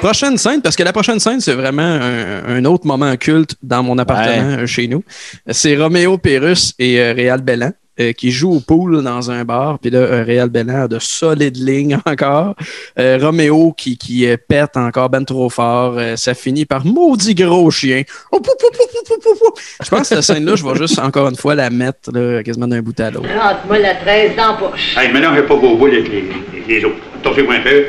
[0.00, 3.82] Prochaine scène, parce que la prochaine scène, c'est vraiment un, un autre moment culte dans
[3.82, 5.02] mon appartement chez nous.
[5.50, 7.72] C'est Roméo Pérus et euh, Réal Bellan.
[8.00, 10.98] euh, qui jouent au pool dans un bar, puis là, euh, Réal Bellan a de
[10.98, 12.54] solides lignes encore.
[12.98, 15.94] Euh, Roméo qui, qui euh, pète encore ben trop fort.
[15.98, 18.02] Euh, ça finit par maudit gros chien.
[18.32, 19.60] Oh, pou, pou, pou, pou, pou, pou, pou.
[19.82, 22.66] Je pense que cette scène-là, je vais juste encore une fois la mettre là, quasiment
[22.66, 23.28] d'un bout à l'autre.
[23.28, 24.96] Rentre-moi la 13 dans la poche.
[24.96, 26.96] Hey, mélangez pas vos boules avec les, les, les autres.
[27.16, 27.84] Attention un peu.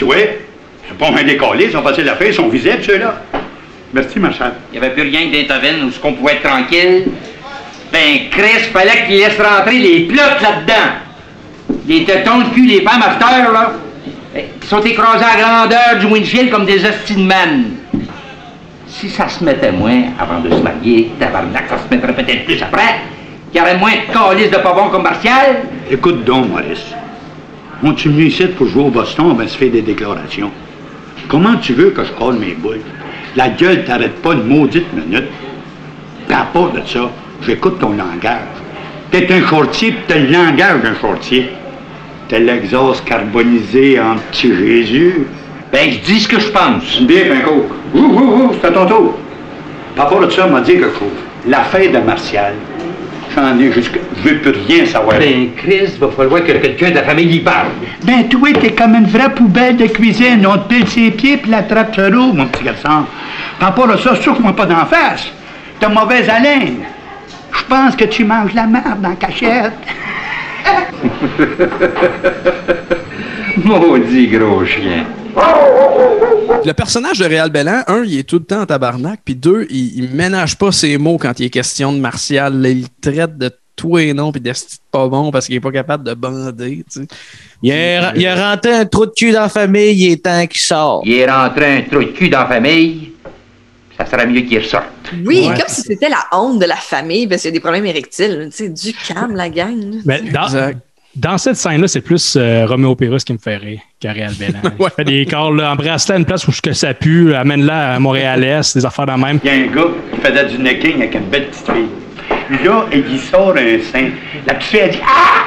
[0.00, 3.16] Tu vois, c'est pas un décollé, ils ont passé la feuille, ils sont visibles, ceux-là.
[3.92, 4.52] Merci, Marshall.
[4.72, 7.04] Il n'y avait plus rien que d'Intoven où ce qu'on pouvait être tranquille.
[7.92, 11.74] Ben, Chris, fallait qu'il laisse rentrer les plots là-dedans.
[11.86, 13.72] Les tétons, le cul, les femmes after, là.
[14.32, 17.64] ben, Ils sont écrasés à grandeur du windshield comme des de man.
[18.88, 22.62] Si ça se mettait moins avant de se marier, tabarnak, ça se mettrait peut-être plus
[22.62, 23.00] après.
[23.52, 25.56] Il y aurait moins de calices de pavons comme Martial.
[25.90, 26.86] Écoute donc, Maurice.
[27.82, 30.50] On tu venu ici pour jouer au Boston, on va se faire des déclarations.
[31.28, 32.80] Comment tu veux que je colle mes boules?
[33.36, 35.28] La gueule t'arrête pas une maudite minute.
[36.26, 37.10] Puis à part de ça,
[37.46, 38.48] j'écoute ton langage.
[39.10, 41.48] T'es un shortier, pis t'as le langage d'un shortier.
[42.28, 45.26] T'as l'exhaust carbonisé en petit Jésus.
[45.72, 47.00] Ben, je dis ce que je pense.
[47.02, 47.66] Bien, Pinco.
[47.94, 49.18] Ouh, ouh, ouh, c'est à ton tour.
[49.96, 51.08] Par rapport à ça, on m'a dit quelque chose.
[51.48, 52.54] L'affaire de Martial,
[53.34, 53.98] j'en ai jusque...
[54.16, 55.18] Je veux plus rien savoir.
[55.18, 57.68] Ben, Chris, va falloir que quelqu'un de la famille y parle.
[58.04, 60.46] Ben, toi, t'es comme une vraie poubelle de cuisine.
[60.46, 63.06] On te pile ses pieds puis la trappe sur l'eau, mon petit garçon.
[63.58, 65.30] Par rapport à ça, souffle-moi pas d'en face.
[65.78, 66.80] T'as mauvaise haleine.
[67.52, 69.72] Je pense que tu manges la merde en cachette.
[73.64, 75.04] Maudit gros chien.
[76.64, 79.66] Le personnage de Réal Bellan, un, il est tout le temps en tabarnak, puis deux,
[79.70, 82.60] il, il ménage pas ses mots quand il est question de Martial.
[82.60, 84.52] Là, il traite de tout et non, puis de
[84.92, 86.84] pas bon parce qu'il est pas capable de bander.
[86.92, 87.06] Tu sais.
[87.62, 90.46] Il a, il a rentré un trou de cul dans la famille, il est temps
[90.46, 91.02] qu'il sort.
[91.06, 93.12] Il est rentré un trou de cul dans la famille.
[93.96, 94.84] Ça serait mieux qu'il ressorte.
[95.26, 95.54] Oui, Ouais.
[95.56, 98.48] comme si c'était la honte de la famille parce qu'il y a des problèmes érectiles.
[98.54, 99.78] Tu sais, du calme, la gang.
[99.78, 99.98] là.
[100.04, 100.48] Ben, dans,
[101.16, 104.60] dans cette scène-là, c'est plus euh, Roméo Pérus qui me fait rire que Réal Bellan.
[104.80, 107.98] Il fait des corps, là, embrasse-la à une place où que ça pue, amène-la à
[107.98, 109.40] Montréal-Est, des affaires de même.
[109.42, 112.64] Il y a un gars qui faisait du necking avec une belle petite fille.
[112.64, 114.10] Là, il sort un sein.
[114.46, 115.46] La petite fille, elle dit Ah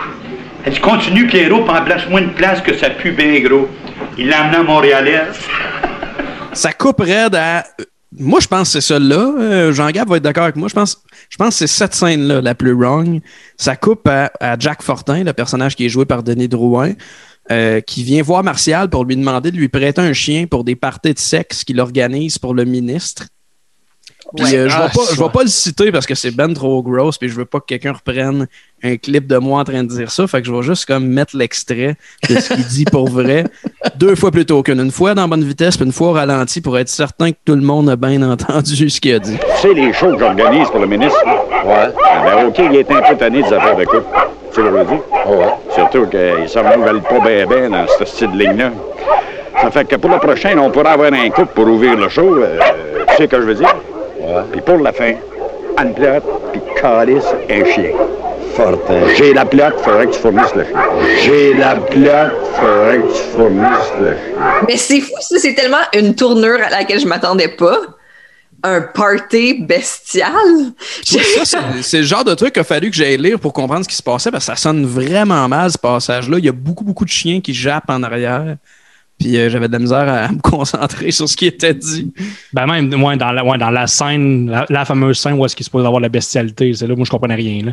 [0.65, 3.69] Elle dit Continue, Pierrot, puis en place-moi une place que ça pue bien gros.
[4.17, 5.47] Il l'a amené à Montréal-Est.
[6.53, 7.63] Ça coupe raide à.
[8.19, 9.33] Moi, je pense que c'est celle-là.
[9.39, 10.67] Euh, Jean-Gab va être d'accord avec moi.
[10.67, 13.21] Je pense, je pense que c'est cette scène-là la plus wrong.
[13.57, 16.93] Ça coupe à, à Jack Fortin, le personnage qui est joué par Denis Drouin,
[17.51, 20.75] euh, qui vient voir Martial pour lui demander de lui prêter un chien pour des
[20.75, 23.27] parties de sexe qu'il organise pour le ministre.
[24.35, 24.55] Puis Ouais.
[24.55, 25.23] euh, je ne Ah, vais, pas- je ça.
[25.25, 27.65] vais pas le citer parce que c'est ben trop gross, puis je veux pas que
[27.65, 28.47] quelqu'un reprenne
[28.83, 30.27] un clip de moi en train de dire ça.
[30.27, 31.95] Fait que je vais juste comme mettre l'extrait
[32.29, 33.45] de ce qu'il dit pour vrai
[33.95, 34.79] deux fois plutôt qu'une.
[34.79, 37.55] Une fois dans bonne vitesse, puis une fois au ralenti pour être certain que tout
[37.55, 39.37] le monde a bien entendu ce qu'il a dit.
[39.37, 41.19] Tu sais, les shows que j'organise pour le ministre?
[41.65, 41.89] Ouais.
[42.25, 44.03] Ben, OK, il est un peu tanné des affaires de couple.
[44.03, 45.01] Tu sais ce que je veux dire?
[45.27, 45.53] Ouais.
[45.73, 48.71] Surtout qu'ils s'en veulent pas bien, dans ce style de ligne-là.
[49.61, 52.35] Ça fait que pour le prochain, on pourra avoir un couple pour ouvrir le show.
[52.37, 52.59] euh,
[53.09, 53.73] tu sais ce que je veux dire?
[54.19, 54.41] Ouais.
[54.51, 55.13] Puis pour la fin,
[55.81, 57.91] une plate, puis calice, un chien.
[59.17, 60.73] J'ai la plate, faudrait que tu fournisses le chien.
[61.23, 64.43] J'ai la plate, faudrait que tu fournisses le chien.
[64.67, 65.37] Mais c'est fou, ça.
[65.39, 67.77] C'est tellement une tournure à laquelle je m'attendais pas.
[68.65, 70.31] Un party bestial.
[71.03, 73.95] C'est- le genre de truc qu'il a fallu que j'aille lire pour comprendre ce qui
[73.95, 76.37] se passait parce que ça sonne vraiment mal ce passage-là.
[76.37, 78.55] Il y a beaucoup, beaucoup de chiens qui jappent en arrière.
[79.19, 82.13] Puis euh, j'avais de la misère à me concentrer sur ce qui était dit.
[82.53, 85.55] Ben même, ouais, dans, la, ouais, dans la scène, la, la fameuse scène où est-ce
[85.57, 87.65] qu'il se pose avoir la bestialité, c'est là, moi, je comprenais rien.
[87.65, 87.71] Là.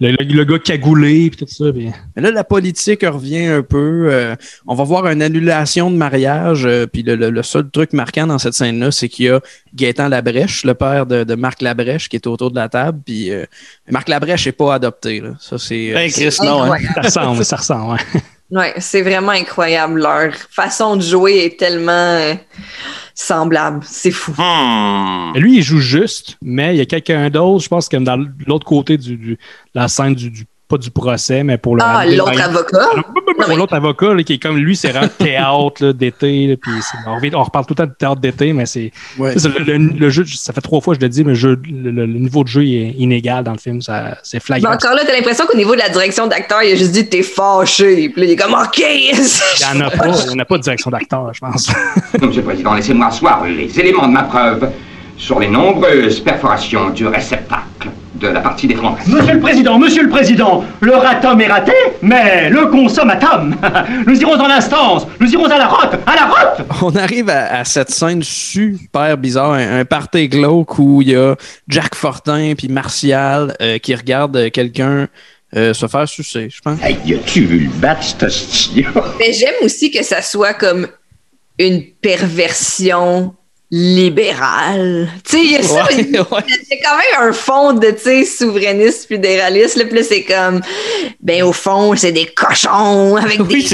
[0.00, 1.72] Le, le- le gars cagoulé, puis tout ça.
[1.72, 1.90] Puis...
[2.14, 4.08] Mais là, la politique revient un peu.
[4.12, 4.36] euh,
[4.66, 6.64] on va voir une annulation de mariage.
[6.66, 9.40] euh, puis le, le- le seul truc marquant dans cette scène-là, c'est qu'il y a
[9.74, 13.00] Gaétan Labrèche, le père de, de Marc Labrèche, qui est autour de la table.
[13.04, 13.44] Puis euh,
[13.90, 15.20] Marc Labrèche n'est pas adopté.
[15.20, 15.30] Là.
[15.40, 15.90] Ça, c'est.
[15.90, 16.72] euh, Ben, Chris, non.
[16.72, 16.78] hein.
[16.94, 18.20] Ça ressemble, ça ressemble, ouais.
[18.50, 20.00] Ouais, c'est vraiment incroyable.
[20.00, 22.34] Leur façon de jouer est tellement euh,
[23.14, 23.80] semblable.
[23.84, 24.32] C'est fou.
[25.34, 28.16] Mais Lui, il joue juste, mais il y a quelqu'un d'autre, je pense que dans
[28.46, 29.38] l'autre côté du, du-
[29.74, 31.82] la scène du, du- pas du procès, mais pour le.
[31.84, 32.88] Ah, l'autre avocat?
[33.46, 36.58] Pour l'autre avocat, là, qui est comme lui, c'est vraiment théâtre d'été.
[37.06, 39.34] on, on reparle tout le temps de théâtre d'été, mais c'est Ouais.
[39.34, 40.24] le, le- le jeu.
[40.26, 42.42] Ça fait trois fois que je le dis, mais le, jeu, le, le- le niveau
[42.42, 43.80] de jeu est inégal dans le film.
[43.80, 44.74] Ça, c'est Mais flagrant.
[44.74, 47.22] encore là, t'as l'impression qu'au niveau de la direction d'acteur, il a juste dit t'es
[47.22, 48.10] fâché.
[48.10, 48.78] Puis là, il est comme OK.
[48.78, 50.06] Il n'y en a pas.
[50.08, 51.68] Il n'y en a pas de direction d'acteur, je pense.
[52.20, 54.68] Monsieur le Président, laissez-moi asseoir les éléments de ma preuve
[55.16, 57.88] sur les nombreuses perforations du réceptacle
[58.20, 58.96] de la partie des flancs.
[59.06, 63.56] Monsieur le Président, Monsieur le Président, le ratum est raté, mais le consommatum.
[64.06, 67.58] Nous irons dans l'instance, nous irons à la rote, à la rote On arrive à,
[67.60, 71.36] à cette scène super bizarre, un, un party glauque où il y a
[71.68, 75.08] Jack Fortin puis Martial euh, qui regardent quelqu'un
[75.56, 76.78] euh, se faire sucer, je pense.
[76.82, 78.90] Hey, as-tu vu le battre, ce hostie-là?
[79.18, 80.88] Mais j'aime aussi que ça soit comme
[81.58, 83.34] une perversion
[83.70, 85.08] libérale.
[85.24, 87.88] Tu sais, il y a ça, Ouais, il y a quand même un fond de,
[87.90, 89.76] tu sais, souverainiste fédéraliste.
[89.76, 90.60] Là, puis là, c'est comme,
[91.20, 93.64] ben, au fond, c'est des cochons avec des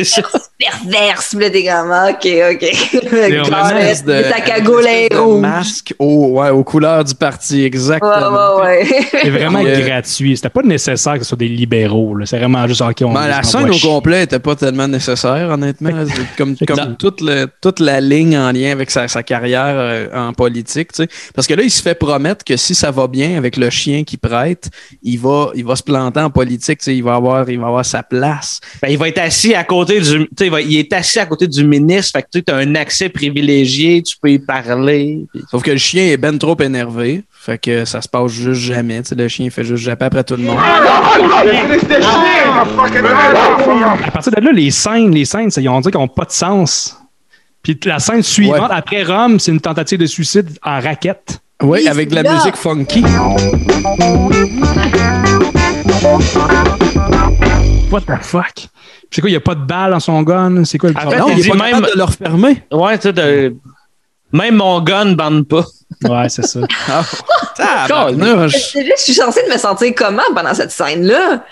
[0.58, 1.34] perverses.
[1.34, 3.50] Puis là, t'es comme, OK, OK.
[3.50, 5.40] Carrette, de, cagoule est rouge.
[5.40, 8.56] masque au, ouais, aux couleurs du parti, exactement.
[8.56, 9.06] Ouais, ouais, ouais.
[9.22, 10.36] C'est vraiment euh, gratuit.
[10.36, 12.16] C'était pas nécessaire que ce soit des libéraux.
[12.16, 12.26] là.
[12.26, 12.96] C'est vraiment juste OK.
[13.02, 15.90] On Ben, la scène au complet n'était pas tellement nécessaire, honnêtement.
[16.36, 19.78] Comme comme toute, le- toute la ligne en lien avec sa, sa carrière
[20.14, 20.92] en politique.
[20.92, 21.08] tu sais.
[21.34, 24.04] Parce que là, il se fait promettre que si ça va bien avec le chien
[24.04, 24.70] qui prête,
[25.02, 26.78] il va, il va se planter en politique.
[26.78, 28.60] tu sais, Il va, avoir, il va avoir sa place.
[28.82, 30.04] Ben, il va être assis à côté du.
[30.04, 32.12] tu sais, Il, va- il est assis à côté du ministre.
[32.18, 35.24] Fait que tu as un accès privilégié, tu peux y parler.
[35.50, 37.24] Sauf que le chien est ben trop énervé.
[37.30, 39.02] Fait que ça se passe juste jamais.
[39.02, 40.58] tu sais, le chien fait juste japper après tout le monde.
[44.06, 46.24] À partir de là, les scènes, les scènes, ça, ils ont dit qu'ils n'ont pas
[46.24, 46.98] de sens.
[47.64, 51.40] Puis la scène suivante, après Rome, c'est une tentative de suicide en raquette.
[51.62, 52.34] Oui, avec de la là.
[52.34, 53.02] musique funky.
[57.90, 58.68] What the fuck?
[59.10, 60.64] C'est quoi, il n'y a pas de balle dans son gun?
[60.64, 61.24] C'est quoi le En problème?
[61.26, 62.62] fait, il dit même de le refermer.
[62.72, 63.56] Ouais, tu sais, de-
[64.34, 65.64] même mon gun ne bande pas.
[66.02, 66.60] Ouais, c'est ça.
[68.48, 71.44] Juste, je suis censée de me sentir comment pendant cette scène-là?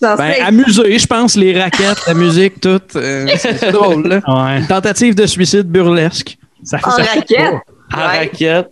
[0.00, 2.80] Ben, amusé, je pense, les raquettes, la musique, tout.
[2.96, 4.60] euh, c'est drôle, là.
[4.68, 6.36] Tentative de suicide burlesque.
[6.62, 7.54] Ça En raquette?
[7.94, 8.68] En raquette.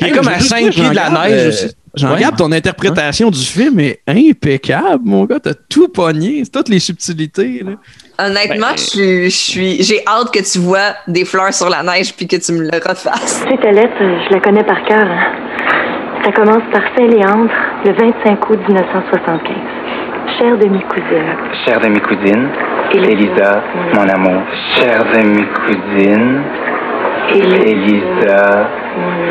[0.00, 1.76] Hey, comme à veux juste 5 dire, pieds de la neige euh, aussi.
[1.94, 5.38] Jean-Gab, ton interprétation du film est impeccable, mon gars.
[5.40, 6.42] T'as tout pogné.
[6.44, 7.72] C'est toutes les subtilités, là.
[8.26, 11.82] Honnêtement, Ben, je suis, je suis, j'ai hâte que tu vois des fleurs sur la
[11.82, 13.42] neige puis que tu me le refasses.
[13.44, 15.04] Tu sais, ta lettre, je la connais par cœur.
[15.06, 15.32] hein.
[16.24, 17.50] Ça commence par Saint-Léandre,
[17.84, 19.56] le 25 août 1975.
[20.38, 21.36] Chère demi-cousine,
[21.66, 22.48] Chère demi-cousine,
[22.94, 23.62] Elisa,
[23.94, 24.42] mon amour.
[24.76, 26.42] Chère demi-cousine,
[27.34, 28.68] Elisa,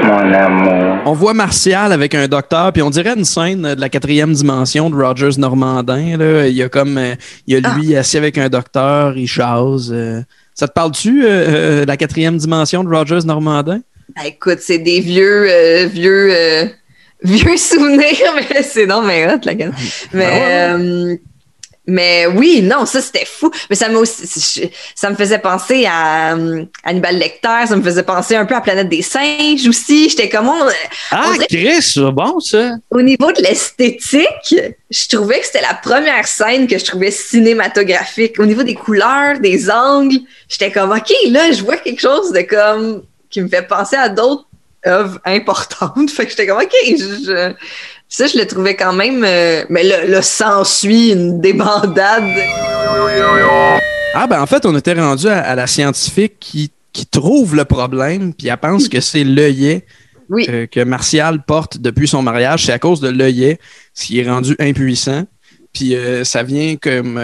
[0.03, 0.97] mon amour.
[1.05, 4.89] On voit Martial avec un docteur, puis on dirait une scène de la quatrième dimension
[4.89, 6.17] de Rogers Normandin.
[6.17, 6.47] Là.
[6.47, 7.15] Il y a comme euh,
[7.47, 9.91] il y a lui assis avec un docteur, il chase.
[9.91, 10.21] euh.
[10.53, 13.79] Ça te parle-tu, euh, euh, la quatrième dimension de Rogers Normandin?
[14.15, 16.65] Ah, écoute, c'est des vieux, euh, vieux, euh,
[17.23, 19.73] vieux souvenirs, mais c'est non, mais hot, la gueule.
[20.13, 20.41] Mais,
[20.75, 21.15] euh,
[21.87, 23.51] mais oui, non, ça c'était fou.
[23.69, 28.35] Mais ça aussi, ça me faisait penser à euh, Hannibal Lecter, ça me faisait penser
[28.35, 30.09] un peu à Planète des singes aussi.
[30.09, 30.67] J'étais comme, on,
[31.09, 32.73] Ah, on Chris, bon, ça.
[32.91, 34.55] au niveau de l'esthétique,
[34.89, 38.39] je trouvais que c'était la première scène que je trouvais cinématographique.
[38.39, 40.19] Au niveau des couleurs, des angles,
[40.49, 44.09] j'étais comme, OK, là, je vois quelque chose de comme, qui me fait penser à
[44.09, 44.45] d'autres
[44.85, 46.09] œuvres importantes.
[46.15, 47.53] Fait que j'étais comme, OK, je, je-
[48.11, 52.25] ça, je le trouvais quand même, euh, mais là, là s'ensuit une débandade.
[54.13, 57.63] Ah, ben en fait, on était rendu à, à la scientifique qui, qui trouve le
[57.63, 59.85] problème, puis elle pense que c'est l'œillet
[60.29, 62.65] euh, que Martial porte depuis son mariage.
[62.65, 63.59] C'est à cause de l'œillet,
[63.93, 65.23] ce qui est rendu impuissant.
[65.71, 67.17] Puis euh, ça vient comme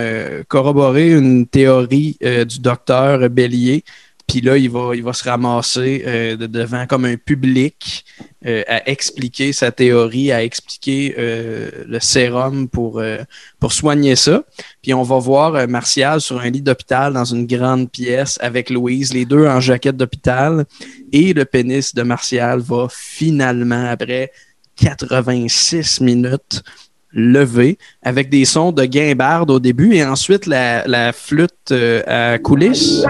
[0.48, 3.84] corroborer une théorie du docteur Bélier.
[4.28, 8.04] Puis là, il va, il va se ramasser euh, de- devant comme un public
[8.46, 13.20] euh, à expliquer sa théorie, à expliquer euh, le sérum pour, euh,
[13.60, 14.44] pour soigner ça.
[14.82, 18.70] Puis on va voir euh, Martial sur un lit d'hôpital dans une grande pièce avec
[18.70, 20.66] Louise, les deux en jaquette d'hôpital.
[21.14, 24.32] Et le pénis de Martial va finalement, après
[24.76, 26.64] 86 minutes,
[27.12, 32.38] lever avec des sons de guimbarde au début et ensuite la, la flûte euh, à
[32.38, 33.04] coulisses.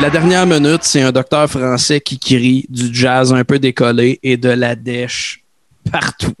[0.00, 4.36] La dernière minute, c'est un docteur français qui crie du jazz un peu décollé et
[4.36, 5.44] de la dèche
[5.90, 6.32] partout.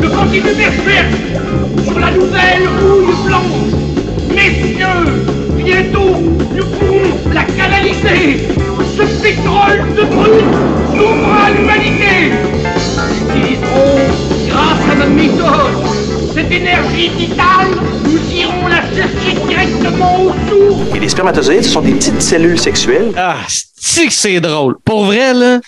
[0.00, 1.18] Je continue perplexe
[1.84, 3.72] sur la nouvelle houille blanche.
[4.34, 5.26] Messieurs,
[5.56, 6.16] bientôt
[6.54, 8.48] nous pourrons la canaliser.
[8.96, 10.44] Ce pétrole de brut
[10.96, 12.32] sauvera l'humanité.
[14.48, 15.83] Grâce à méthode
[16.42, 17.68] énergie vitale,
[18.04, 20.94] nous irons la chercher directement autour.
[20.96, 23.12] Et les spermatozoïdes, ce sont des petites cellules sexuelles.
[23.16, 24.76] Ah, c'est que c'est drôle?
[24.84, 25.60] Pour vrai, là?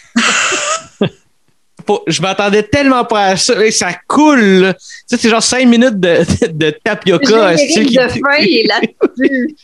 [2.08, 3.64] Je m'attendais tellement pas à ça.
[3.64, 4.40] Et ça coule.
[4.40, 4.74] là.
[4.74, 7.52] Tu sais, c'est genre 5 minutes de, de, de tapioca.
[7.52, 9.56] Le générique qui- de fin est là-dessus.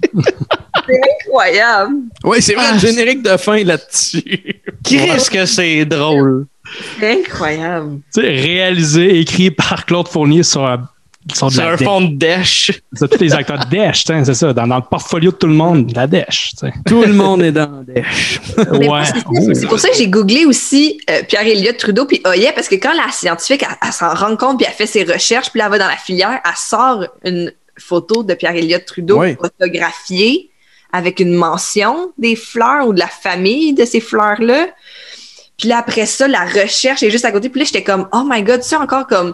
[0.87, 1.95] c'est incroyable.
[2.23, 4.23] Oui, c'est vrai, le générique de fin là-dessus.
[4.85, 6.47] Qu'est-ce que c'est drôle?
[6.99, 8.01] C'est incroyable.
[8.15, 10.89] Tu sais, réalisé, écrit par Claude Fournier sur, un-
[11.35, 11.87] sur la un dèche.
[11.87, 12.71] fond de dèche.
[12.95, 14.53] C'est tous les acteurs de Dash, c'est ça.
[14.53, 16.73] Dans, dans le portfolio de tout le monde, la sais.
[16.87, 18.41] Tout le monde est dans Dash.
[18.73, 19.01] Mais Ouais.
[19.55, 22.93] c'est- pour ça que j'ai googlé aussi euh, Pierre-Éliott Trudeau puis Oyet, parce que quand
[22.95, 25.71] la scientifique, elle, elle s'en rend compte puis elle fait ses recherches, puis là, elle
[25.73, 29.35] va dans la filière, elle sort une photo de Pierre-Éliott Trudeau Oui.
[29.41, 30.51] photographiée
[30.93, 34.67] avec une mention des fleurs ou de la famille de ces fleurs-là.
[35.63, 37.49] Puis là, après ça, la recherche est juste à côté.
[37.49, 39.33] Puis là, j'étais comme, oh my God, tu sais, encore comme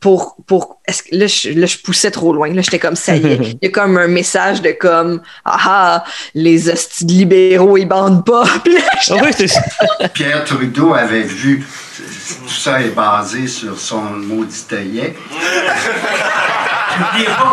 [0.00, 3.14] pour pour est-ce que là je, là je poussais trop loin là j'étais comme ça
[3.14, 6.04] y est il y a comme un message de comme ah ah
[6.34, 11.66] les hosties libéraux ils bandent pas puis là, j'étais- Pierre Trudeau avait vu,
[11.98, 15.14] tout ça est basé sur son maudit œillet.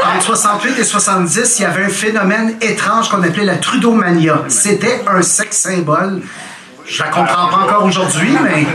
[0.01, 4.43] Qu'entre 68 et 70, il y avait un phénomène étrange qu'on appelait la Trudeau-mania.
[4.47, 6.21] C'était un sexe symbole.
[6.87, 8.65] Je la comprends pas encore aujourd'hui, mais,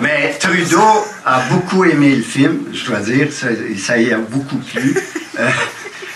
[0.00, 3.32] mais Trudeau a beaucoup aimé le film, je dois dire.
[3.32, 4.96] Ça, ça y a beaucoup plu.
[5.38, 5.50] Euh,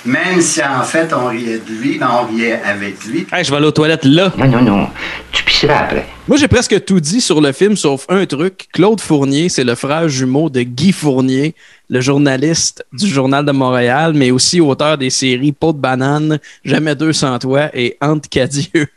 [0.07, 3.27] même si en fait on riait de lui, ben, on riait avec lui.
[3.33, 4.33] Hey, je vais aller aux toilettes là.
[4.39, 4.89] Non, non, non.
[5.33, 6.07] Tu pisseras après.
[6.29, 8.69] Moi, j'ai presque tout dit sur le film, sauf un truc.
[8.73, 11.55] Claude Fournier, c'est le frère jumeau de Guy Fournier,
[11.89, 16.95] le journaliste du Journal de Montréal, mais aussi auteur des séries Peau de banane, Jamais
[16.95, 18.89] deux sans toi et Ante Cadieux.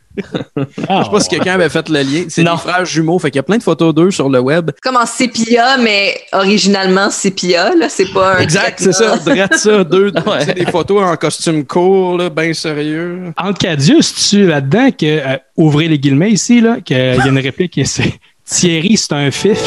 [0.58, 2.26] Je sais pas si quelqu'un avait fait le lien.
[2.30, 4.72] C'est des frères jumeaux, fait qu'il y a plein de photos d'eux sur le web.
[4.82, 9.18] comme en sépia mais originalement sépia là c'est pas un Exact, c'est ça.
[9.18, 13.34] Drette ça, deux, c'est des photos en costume court, là, bien sérieux.
[13.38, 17.40] Entre Cadieux, c'est-tu là-dedans que, euh, ouvrez les guillemets ici, là, qu'il y a une
[17.40, 18.14] réplique c'est
[18.46, 19.58] Thierry, c'est un fif.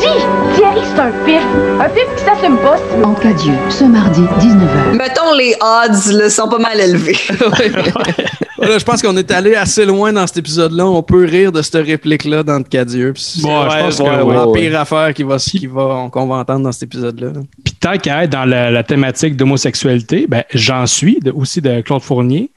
[0.00, 1.42] Dis, Thierry, c'est un pif.
[1.80, 2.76] Un pif qui s'assume pas.
[3.04, 4.92] En cas Dieu, ce mardi, 19h.
[4.96, 7.16] mettons les odds là, sont pas mal élevés
[8.56, 10.86] Voilà, je pense qu'on est allé assez loin dans cet épisode-là.
[10.86, 13.12] On peut rire de cette réplique-là dans le.
[13.12, 14.74] Puis C'est Ouais, je pense que la pire ouais.
[14.76, 17.32] affaire qui va, qui va, qu'on va entendre dans cet épisode-là.
[17.64, 21.80] Puis tant qu'à être dans la, la thématique d'homosexualité, ben, j'en suis, de- aussi de
[21.80, 22.52] Claude Fournier.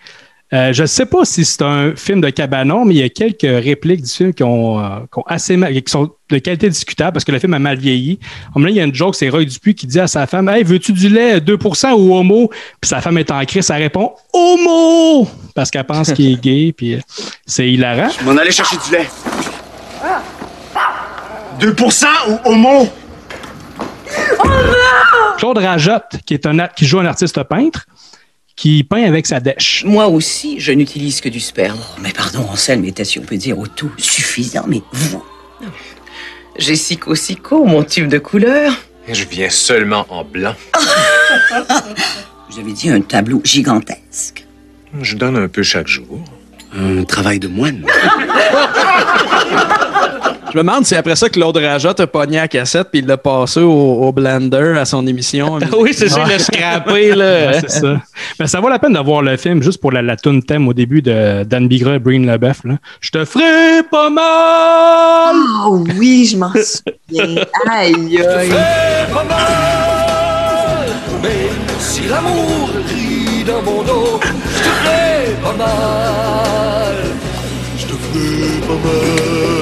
[0.53, 3.09] Euh, je ne sais pas si c'est un film de cabanon, mais il y a
[3.09, 6.69] quelques répliques du film qui ont, euh, qui ont assez mal- qui sont de qualité
[6.69, 8.19] discutable parce que le film a mal vieilli.
[8.53, 10.47] Comme là, il y a une joke, c'est Roy Dupuis qui dit à sa femme
[10.47, 12.49] Hey, veux-tu du lait 2% ou homo?
[12.79, 16.73] Puis sa femme est en crise, elle répond Homo Parce qu'elle pense qu'il est gay,
[16.77, 16.99] puis euh,
[17.45, 18.09] c'est hilarant.
[18.19, 19.07] Je m'en allais chercher du lait.
[21.59, 22.87] 2% ou homo?
[25.37, 27.85] Claude Rajotte, qui, est un, qui joue un artiste peintre,
[28.55, 29.83] qui peint avec sa dèche.
[29.85, 31.79] Moi aussi, je n'utilise que du sperme.
[32.01, 35.23] mais pardon, Anselme était, si on peut dire, au tout suffisant, mais vous...
[36.57, 38.71] J'ai sico sico, mon tube de couleur.
[39.09, 40.55] Je viens seulement en blanc.
[42.49, 44.45] Vous avez dit un tableau gigantesque.
[45.01, 46.23] Je donne un peu chaque jour.
[46.73, 47.85] Un travail de moine.
[50.55, 53.17] Je me demande si après ça, Claude Rajotte a pogné la cassette puis il l'a
[53.17, 55.59] passé au, au Blender à son émission.
[55.77, 57.25] Oui, c'est ça, il l'a scrappé, là.
[57.51, 58.01] Ouais, c'est ça.
[58.39, 60.65] Mais ça vaut la peine de voir le film juste pour la, la tune thème
[60.69, 62.63] au début de Dan Bigra et Breen Leboeuf.
[62.63, 62.75] là.
[63.01, 65.35] Je te ferai pas mal!
[65.67, 68.53] oh oui je m'en souviens aïe aïe
[71.79, 76.95] Si l'amour rit dans mon dos, je te ferai pas mal.
[77.77, 79.54] Je te ferai pas mal.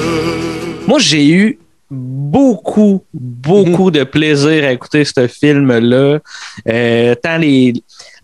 [0.86, 1.58] Moi, j'ai eu
[1.90, 6.18] beaucoup, beaucoup de plaisir à écouter ce film-là.
[6.68, 7.74] Euh, tant les,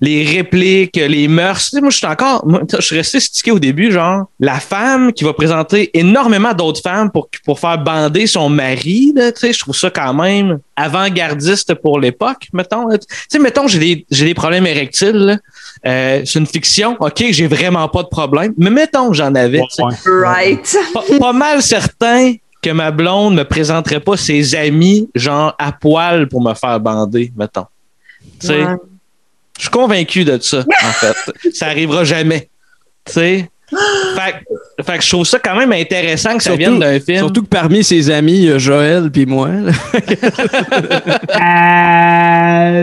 [0.01, 1.65] les répliques, les mœurs.
[1.65, 2.47] Tu sais, moi, je suis encore.
[2.47, 6.81] moi, je suis resté stické au début, genre, la femme qui va présenter énormément d'autres
[6.81, 10.59] femmes pour, pour faire bander son mari, là, tu sais, je trouve ça quand même
[10.77, 12.89] avant-gardiste pour l'époque, mettons.
[12.89, 12.99] là.
[12.99, 15.39] Tu sais, mettons, j'ai des, j'ai des problèmes érectiles.
[15.87, 19.61] Euh, c'est une fiction, ok, j'ai vraiment pas de problème, mais mettons que j'en avais.
[19.61, 20.11] tu sais.
[20.11, 25.73] right pas, pas mal certain que ma blonde me présenterait pas ses amis, genre à
[25.73, 27.67] poil pour me faire bander, mettons.
[28.41, 28.75] Tu sais, Ouais.
[29.57, 31.17] je suis convaincu de ça, en fait.
[31.55, 32.49] ça arrivera jamais.
[33.07, 33.51] Tu sais?
[34.17, 37.19] Fait, que- fait que je trouve ça quand même intéressant que ça vienne d'un film.
[37.19, 39.49] Surtout que parmi ses amis, il y a Joël puis moi.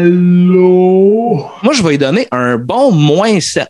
[0.07, 1.45] Allô?
[1.61, 3.67] Moi, je vais lui donner un bon moins 7.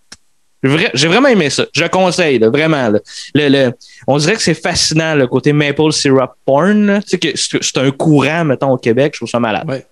[0.63, 1.65] J'ai vraiment aimé ça.
[1.73, 2.89] Je le conseille, là, vraiment.
[2.89, 2.99] là.
[3.35, 3.71] Le, le-
[4.07, 7.01] on dirait que c'est fascinant, le côté maple syrup porn.
[7.07, 9.13] Tu sais que c'est un courant, mettons, au Québec.
[9.13, 9.83] Je trouve ça malade.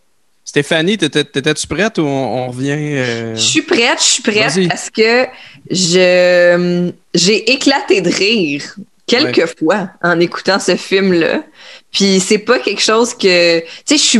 [0.43, 2.75] Stéphanie, t'étais- t'étais-tu prête ou on, on revient?
[2.77, 3.35] euh?
[3.35, 4.67] Je suis prête, je suis prête Vas-y.
[4.67, 5.25] parce que
[5.71, 8.75] je j'ai éclaté de rire
[9.07, 9.53] quelques Ouais.
[9.59, 11.43] fois en écoutant ce film-là.
[11.91, 14.19] Puis c'est pas quelque chose que tu sais je suis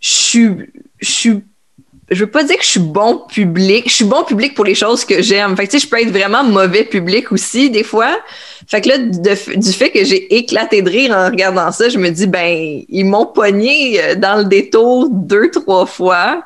[0.00, 0.50] je suis
[1.00, 1.42] je suis
[2.10, 4.74] je veux pas dire que je suis bon public, je suis bon public pour les
[4.74, 5.56] choses que j'aime.
[5.56, 8.18] Fait que tu sais je peux être vraiment mauvais public aussi des fois.
[8.66, 12.10] Fait que là du fait que j'ai éclaté de rire en regardant ça, je me
[12.10, 16.44] dis ben ils m'ont pogné euh, dans le détour deux trois fois.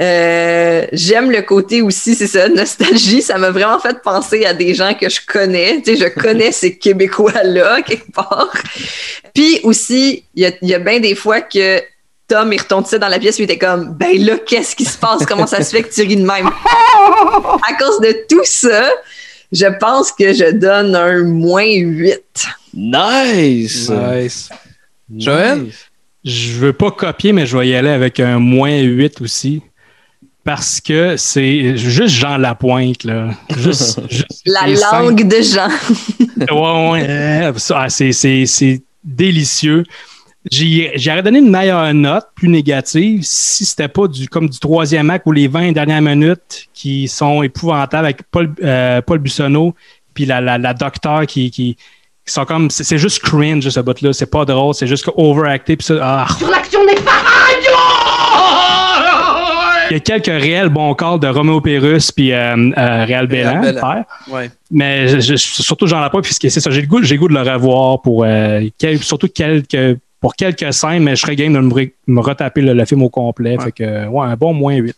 [0.00, 3.22] Euh, j'aime le côté aussi, c'est ça, nostalgie.
[3.22, 5.80] Ça m'a vraiment fait penser à des gens que je connais.
[5.82, 8.52] Tu sais, je connais ces Québécois-là, quelque part.
[9.34, 11.80] Puis aussi, il y a, y a bien des fois que
[12.28, 15.24] Tom, il retombait dans la pièce, il était comme, ben là, qu'est-ce qui se passe?
[15.26, 16.48] Comment ça se fait que tu ris de même?
[16.48, 18.90] À cause de tout ça,
[19.52, 22.20] je pense que je donne un moins 8.
[22.74, 23.90] Nice!
[23.90, 24.48] Nice.
[25.16, 25.66] Joël?
[26.24, 29.62] Je veux pas copier, mais je vais y aller avec un moins 8 aussi.
[30.42, 33.30] Parce que c'est juste Jean Lapointe, là.
[33.56, 35.68] Juste, juste La langue de Jean.
[36.38, 39.84] ouais, ouais, ah, c'est, c'est, c'est délicieux.
[40.50, 45.10] J'y- J'aurais donné une meilleure note, plus négative, si c'était pas du comme du troisième
[45.10, 49.74] acte ou les 20 dernières minutes qui sont épouvantables avec Paul, euh, Paul Bussonneau
[50.14, 54.00] puis la, la, la docteur qui, qui, qui sont comme c'est juste cringe ce bout
[54.00, 56.26] là c'est pas drôle c'est juste overacté puis ça ah.
[56.38, 56.94] Sur l'action des
[59.90, 63.60] il y a quelques réels bons calls de Roméo Pérus puis euh, euh, Réal Bélan.
[64.28, 64.50] Ouais.
[64.70, 66.70] Mais je- je- surtout, j'en ai pas, puisque c'est ça.
[66.72, 70.34] J'ai le goût, j'ai le goût de le revoir pour euh, quel- surtout quelques, pour
[70.34, 73.08] quelques scènes, mais je serais game de me, re- me retaper le, le film au
[73.10, 73.56] complet.
[73.64, 74.96] Fait que, ouais, un bon moins 8.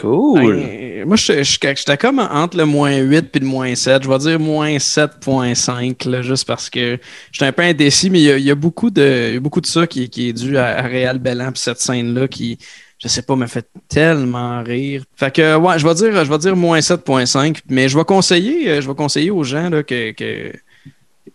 [0.00, 0.56] Cool.
[0.56, 4.02] Ben, moi, je- je- j'étais comme entre le moins 8 et le moins 7.
[4.02, 6.98] Je vais dire moins 7.5, là, juste parce que
[7.30, 9.36] j'étais un peu indécis, mais il y a, il y a beaucoup, de, il y
[9.36, 12.26] a beaucoup de ça qui, qui est dû à, à Réal Bellan, puis cette scène-là
[12.26, 12.58] qui,
[12.98, 15.04] je sais pas, me fait tellement rire.
[15.16, 18.68] Fait que, ouais, je vais dire, je vais dire moins 7.5, mais je vais conseiller,
[18.70, 20.52] euh, je vais conseiller aux gens là, que, que-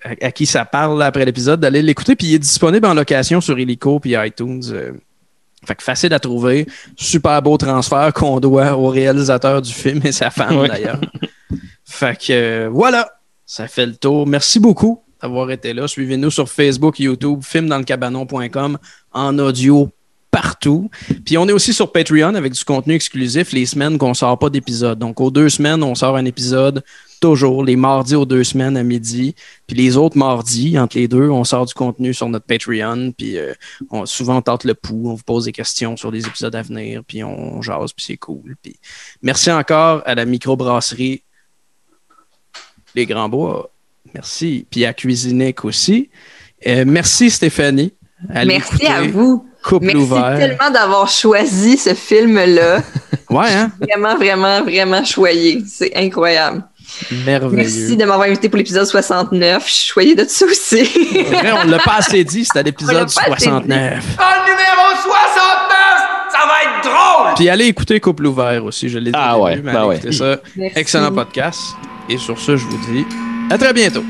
[0.04, 3.42] à, à qui ça parle après l'épisode d'aller l'écouter, puis il est disponible en location
[3.42, 4.62] sur Illico puis iTunes.
[4.72, 4.92] euh,
[5.66, 6.66] fait que facile à trouver.
[6.96, 10.68] Super beau transfert qu'on doit au réalisateur du film et sa femme Ouais.
[10.70, 11.02] d'ailleurs.
[11.84, 13.10] Fait que euh, voilà,
[13.46, 14.26] ça fait le tour.
[14.26, 15.86] Merci beaucoup d'avoir été là.
[15.88, 18.78] Suivez-nous sur Facebook, YouTube, filmdanslecabanon.com
[19.12, 19.90] en audio
[20.32, 20.90] partout.
[21.26, 24.50] Puis on est aussi sur Patreon avec du contenu exclusif les semaines qu'on sort pas
[24.50, 25.00] d'épisode.
[25.00, 26.84] Donc aux deux semaines, on sort un épisode
[27.20, 29.36] toujours les mardis aux deux semaines à midi.
[29.68, 33.12] Puis les autres mardis, entre les deux, on sort du contenu sur notre Patreon.
[33.18, 33.54] Puis euh,
[33.92, 36.62] on, souvent, on tente le pouls, on vous pose des questions sur les épisodes à
[36.62, 38.56] venir, puis on jase, puis c'est cool.
[38.62, 38.78] Puis
[39.22, 41.24] merci encore à la microbrasserie
[42.96, 43.70] Les Grands Bois.
[44.14, 44.66] Merci.
[44.70, 46.10] Puis à Cuisinic aussi.
[46.68, 47.94] Euh, merci Stéphanie.
[48.30, 49.46] Merci à vous.
[49.64, 50.38] Couple Merci ouvert.
[50.38, 52.82] tellement d'avoir choisi ce film-là.
[53.30, 53.72] Ouais, hein?
[53.80, 55.62] Vraiment, vraiment, vraiment choyé.
[55.68, 56.64] C'est incroyable.
[57.26, 57.56] Merveilleux.
[57.56, 59.68] Merci de m'avoir invité pour l'épisode 69.
[59.68, 60.84] Je suis choyée de ça aussi.
[61.30, 63.44] Vrai, on l'a pas assez dit, c'était l'épisode pas assez dit.
[63.46, 64.18] 69.
[64.20, 65.10] En numéro 69,
[66.32, 67.34] ça va être drôle!
[67.36, 69.18] Puis allez écouter Couple ouvert aussi, je l'ai dit.
[69.20, 69.96] Ah au ouais, début, mais ben ouais.
[69.96, 70.38] écouter ça.
[70.56, 70.80] Merci.
[70.80, 71.62] Excellent podcast.
[72.10, 73.06] Et sur ce, je vous dis
[73.50, 74.04] à très bientôt.